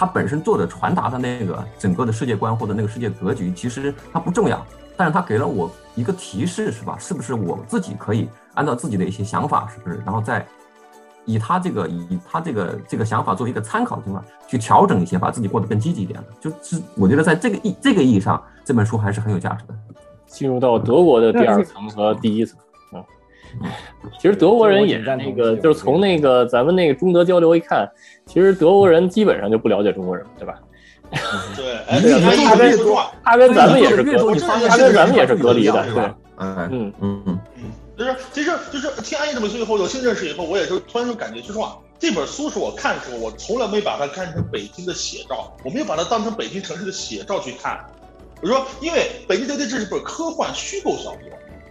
[0.00, 6.96] 它本身做的传达的那个整个的世界观或者那个世界格局，其实它不重要，但是它给了我一个提示，是吧？
[6.98, 9.98] 是不是我自己可以按照自己的一些想法，是不是？
[9.98, 10.46] 然后再
[11.26, 16.18] 以他这个以他这个这个想法作为一个参考的情况，去调整一些，把自己过得更积极一点。
[16.40, 19.74] 就是我觉得在这个意这个意义上，这本书还是很有价值的。
[20.26, 22.58] 进入到德国的第二层和第一层。
[24.20, 27.88] 其实德国人也在那个，就是从那个咱们那个中德交流一看，
[28.26, 30.54] 其实德国人基本上就不了解中国人，对吧？
[31.56, 32.78] 对，他跟
[33.24, 34.34] 他跟咱们也是隔，
[34.68, 36.02] 他跟咱们也是隔离的，对，
[36.38, 36.92] 嗯嗯。
[37.00, 37.22] 嗯。
[37.26, 37.38] 嗯，
[37.98, 47.84] 就是其实就是听安逸这么说以后，有新认识以后，我也就突然就感觉，就是话这本书是我看的时候，我从来没把它看成北京的写照，我没有把它当成北京城市的写照去看。
[48.40, 51.20] 我说，因为《北京特区》这是本科幻虚构小说，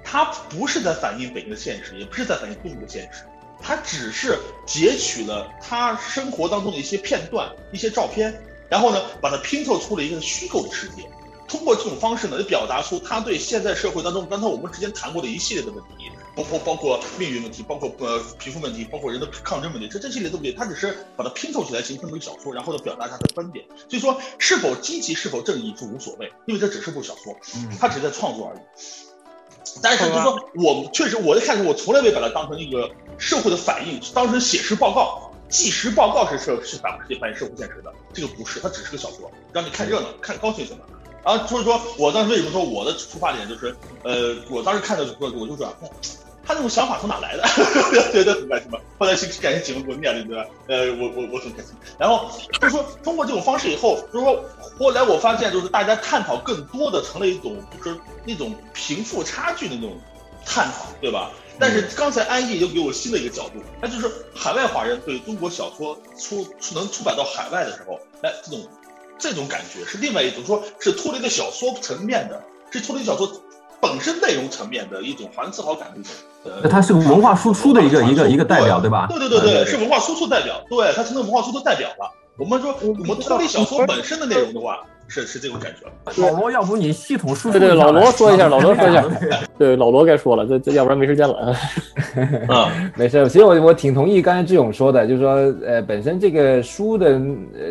[0.04, 3.24] 它不是在反映北京的现实，也不是在反映中国的现实，
[3.62, 8.34] 它只是截取了他生活当中的一些片段、一些照片，
[8.70, 11.04] 然后呢，把它拼凑出了一个虚构的世界。
[11.48, 23.66] 通过这种方式呢，就表达出他对现在社会当中刚才我们之前谈过的一系列的问题，包括包括命运问题，包括呃贫富问题，包括人的抗争问题，这这系列东西，他只是把它拼凑起来形成一个小说，然后呢表达他的观点。
[23.90, 27.36] 所以说，是否积极，是否正义，就无所谓，因为这只是部小说，
[27.80, 28.60] 他只是在创作而已。
[29.82, 40.80] 但是就是说，我们确实我在看的时候，我从来没把它当成一个社会的反应，当成写实报告、纪实报告是社是反是反映社会现实的，这个不是，它只是个小说，让你看热闹、看高兴什么。
[41.24, 45.74] 然后就是说，我当时为什么说我的出发点就是，呃，我当时看的时候，我就说，
[46.50, 47.44] 他那种想法从哪来的？
[48.12, 48.80] 觉得很开心嘛。
[48.98, 50.46] 后来是感谢几个国念的，对吧？
[50.68, 51.76] 呃，我我我很开心。
[52.00, 52.28] 然后
[52.60, 54.44] 就是说，通过这种方式以后，就是说，
[54.80, 59.96] 后来我发现，就是大家探讨更多的成了一种，就是那种贫富差距的那种
[60.44, 61.30] 探讨，对吧？
[61.60, 68.68] 但是刚才安逸又给我新的一个角度，那就是海外华人对中国小说出能出版到海外的时候，哎，这种。
[69.22, 72.42] 这种感觉是另外一种，说是脱离了小说层面的，
[72.72, 73.30] 是脱离小说
[73.82, 76.12] 本身内容层面的一种还自豪感的一种。
[76.44, 79.08] 呃它是个文化输出的一个一个一个代表，对吧？
[79.10, 82.12] 对对对对，是文化输出代表，对，它成了文化输出代表了。
[82.38, 84.80] 我们说，我们脱离小说本身的内容的话。
[85.10, 86.22] 是是这种感觉。
[86.22, 87.58] 老罗，要不你系统输出？
[87.60, 89.04] 对对， 老罗说一下，老罗说一下。
[89.58, 91.54] 对，老罗该说了，这这要不然没时间了。
[92.48, 93.28] 啊， 没事。
[93.28, 95.32] 其实我我挺同意刚才志勇说的，就是说，
[95.66, 97.20] 呃，本身这个书的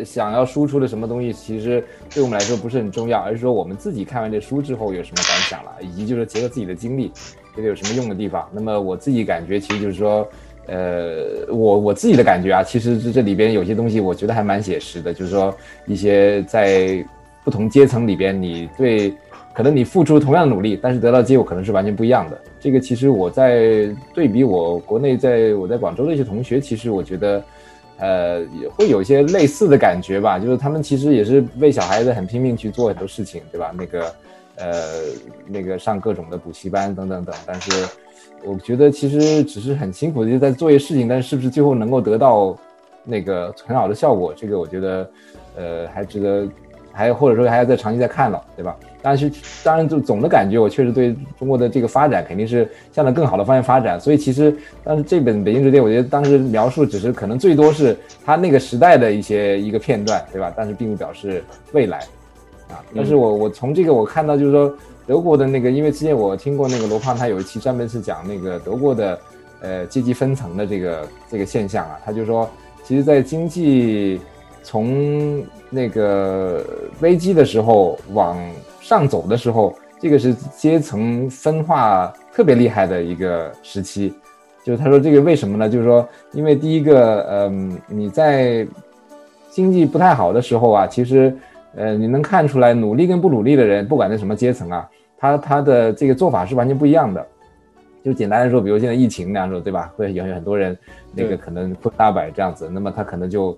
[0.05, 1.83] 想要输出的什么东西，其实
[2.13, 7.07] 对我们来说不是很重要，而是说我们自己看完这书之后有什么感想了，以及就是结合自己的经历，
[7.55, 8.47] 觉得有什么用的地方。
[8.51, 10.27] 那么我自己感觉，其实就是说，
[10.67, 15.55] 呃，我我自己的感觉啊，其实这这里边有些东西，我觉得还蛮写实的，就是说
[15.87, 17.03] 一些在。
[17.43, 19.13] 不同阶层里边，你对
[19.53, 22.39] 可能你付出同样努力，但是得到结果可能是完全不一样的。
[22.59, 27.43] 这个其实我在对比我国内在我在广州的一些同学，其实我觉得，
[27.97, 30.37] 呃，也会有一些类似的感觉吧。
[30.37, 33.73] 就是他们其实也是为小孩子很拼命去做很多事情，对吧？
[33.77, 34.15] 那个，
[34.55, 34.73] 呃，
[35.47, 37.33] 那个上各种的补习班等等等。
[37.45, 37.87] 但是
[38.43, 42.57] 我觉得其实只是很辛苦的就在做一些事情，但是是不是最后能够得到
[43.03, 44.33] 那个很好的效果？
[44.35, 45.09] 这个我觉得，
[45.57, 46.47] 呃，还值得。
[46.99, 48.75] 还有或者说还要再长期再看了，对吧？
[49.01, 49.31] 但是
[49.63, 53.97] 当然就总的感觉，我确实对中国的这个发展肯定是向着更好的方向发展。
[53.97, 60.51] 所以其实但是这本《北京之巅》，我觉得当时描述只是可能最多是他那个时代的一些一个片段，对吧？
[60.57, 61.41] 但是并不表示
[61.71, 61.99] 未来
[62.67, 62.83] 啊。
[62.93, 64.75] 但是我我从这个我看到就是说
[65.07, 69.19] 德国的那个，因为之前我听过那个罗胖他有一期专门是讲那个德国的
[69.61, 72.49] 呃阶级分层的这个这个现象啊，他就说
[72.83, 74.19] 其实，在经济
[74.63, 76.63] 从那个
[76.99, 78.37] 危机的时候往
[78.81, 84.13] 上走的时候，这个是阶层分化特别厉害的一个时期。
[84.63, 85.69] 就是他说这个为什么呢？
[85.69, 88.67] 就是说，因为第一个，嗯，你在
[89.49, 91.35] 经济不太好的时候啊，其实，
[91.75, 97.25] 呃，你能看出来努力跟不努力的人，不管在什么阶层啊，他他的这个做法是完全不一样的。
[98.03, 99.91] 就简单的说，比如现在疫情那样说，对吧？
[99.95, 100.77] 会有很多人
[101.15, 103.57] 那个可能破大百这样子，那么他可能就。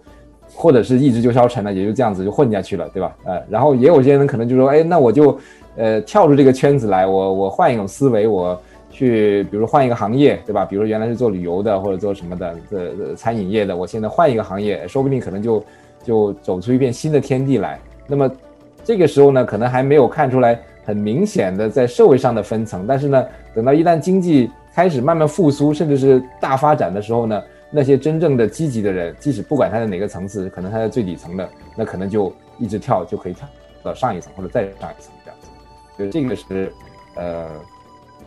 [0.54, 3.16] 或者是一直就消沉了，也就这样子就混下去了，对吧？
[3.24, 5.38] 呃，然后也有些人可能就说，哎，那我就，
[5.76, 8.60] 呃，跳出这个圈子来，我我换一种思维，我
[8.92, 10.66] 去，比如说换一个行业，对吧？
[10.66, 15.64] 比如说原来是做旅游的或者做什么的，这餐饮业的，我现在换一个行业，说不定可能就
[16.04, 17.80] 就走出一片新的天地来。
[18.06, 18.30] 那么
[18.84, 23.26] 这个时候呢，可能还没有看出来很明显的在社会上的分层，但是呢，
[23.56, 27.42] 等到一旦经济开始慢慢复苏，甚至是大发展的时候呢。
[27.72, 33.48] 那些真正的积极的人，即使不管他在哪个层次，可能他在最底层的，那可能就一直跳就可以跳
[33.82, 35.48] 到上一层或者再上一层这样子。
[35.98, 36.74] 就这个是，
[37.16, 37.50] 呃，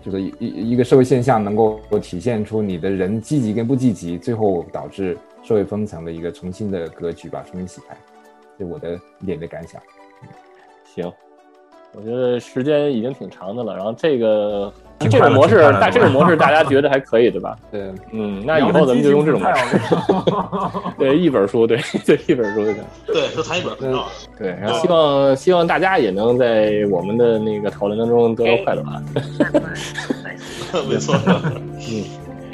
[0.02, 7.96] 就是一一个社会现象能够体现出你的人积极跟不积极，最后导致社会分层的一个重新的格局吧，重新洗牌。
[8.58, 9.80] 这我的一点的感想。
[10.84, 11.12] 行。
[11.96, 17.56] 我觉得时间已经挺长的了，然后这个这种模式，大这种模式大家觉得还可以，对吧？
[17.70, 19.78] 对，嗯，那以后咱们就用这种模式。
[20.98, 22.82] 对，一本书，对，就，一本书就行。
[23.06, 24.02] 对，就谈一本书。
[24.38, 29.02] 对，然后希望希望大家也能在我们的那个讨论当中得到快乐啊。
[30.88, 31.14] 没错。
[31.26, 32.04] 嗯，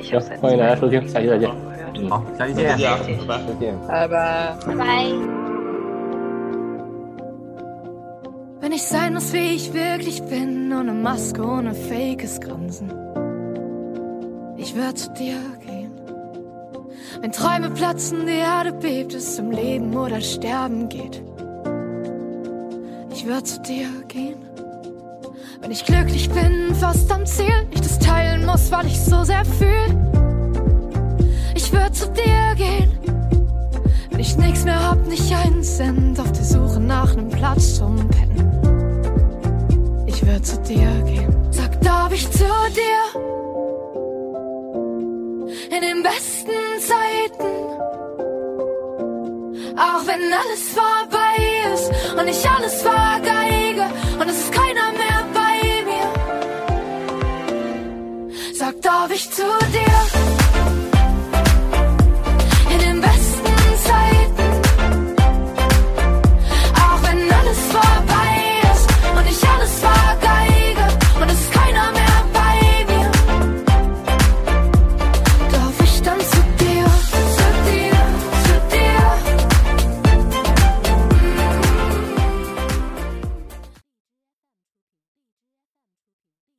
[0.03, 1.51] 行，欢迎大家收听，下期再见。
[1.95, 2.91] 嗯，好，下期见，再见，
[3.27, 5.40] 拜拜，再见，拜拜，拜拜。
[8.71, 12.89] Wenn ich sein muss, wie ich wirklich bin, ohne Maske, ohne fakes Grinsen.
[14.59, 15.91] Ich werde zu dir gehen.
[17.21, 21.21] Wenn Träume platzen, die Erde bebt, es um Leben oder Sterben geht.
[23.13, 24.39] Ich werde zu dir gehen.
[25.61, 29.45] Wenn ich glücklich bin, fast am Ziel, ich das teilen muss, weil ich so sehr
[29.45, 29.99] fühl.
[31.57, 32.93] Ich würde zu dir gehen,
[34.11, 37.97] wenn ich nichts mehr hab, nicht einen Cent auf der Suche nach nem Platz zum
[37.97, 38.60] Pennen.
[40.43, 43.03] Zu dir gehen, sag, darf ich zu dir?
[45.71, 47.45] In den besten Zeiten,
[49.77, 51.37] auch wenn alles vorbei
[51.75, 53.85] ist und ich alles vergeige
[54.19, 56.09] und es ist keiner mehr bei mir.
[58.55, 60.40] Sag, darf ich zu dir?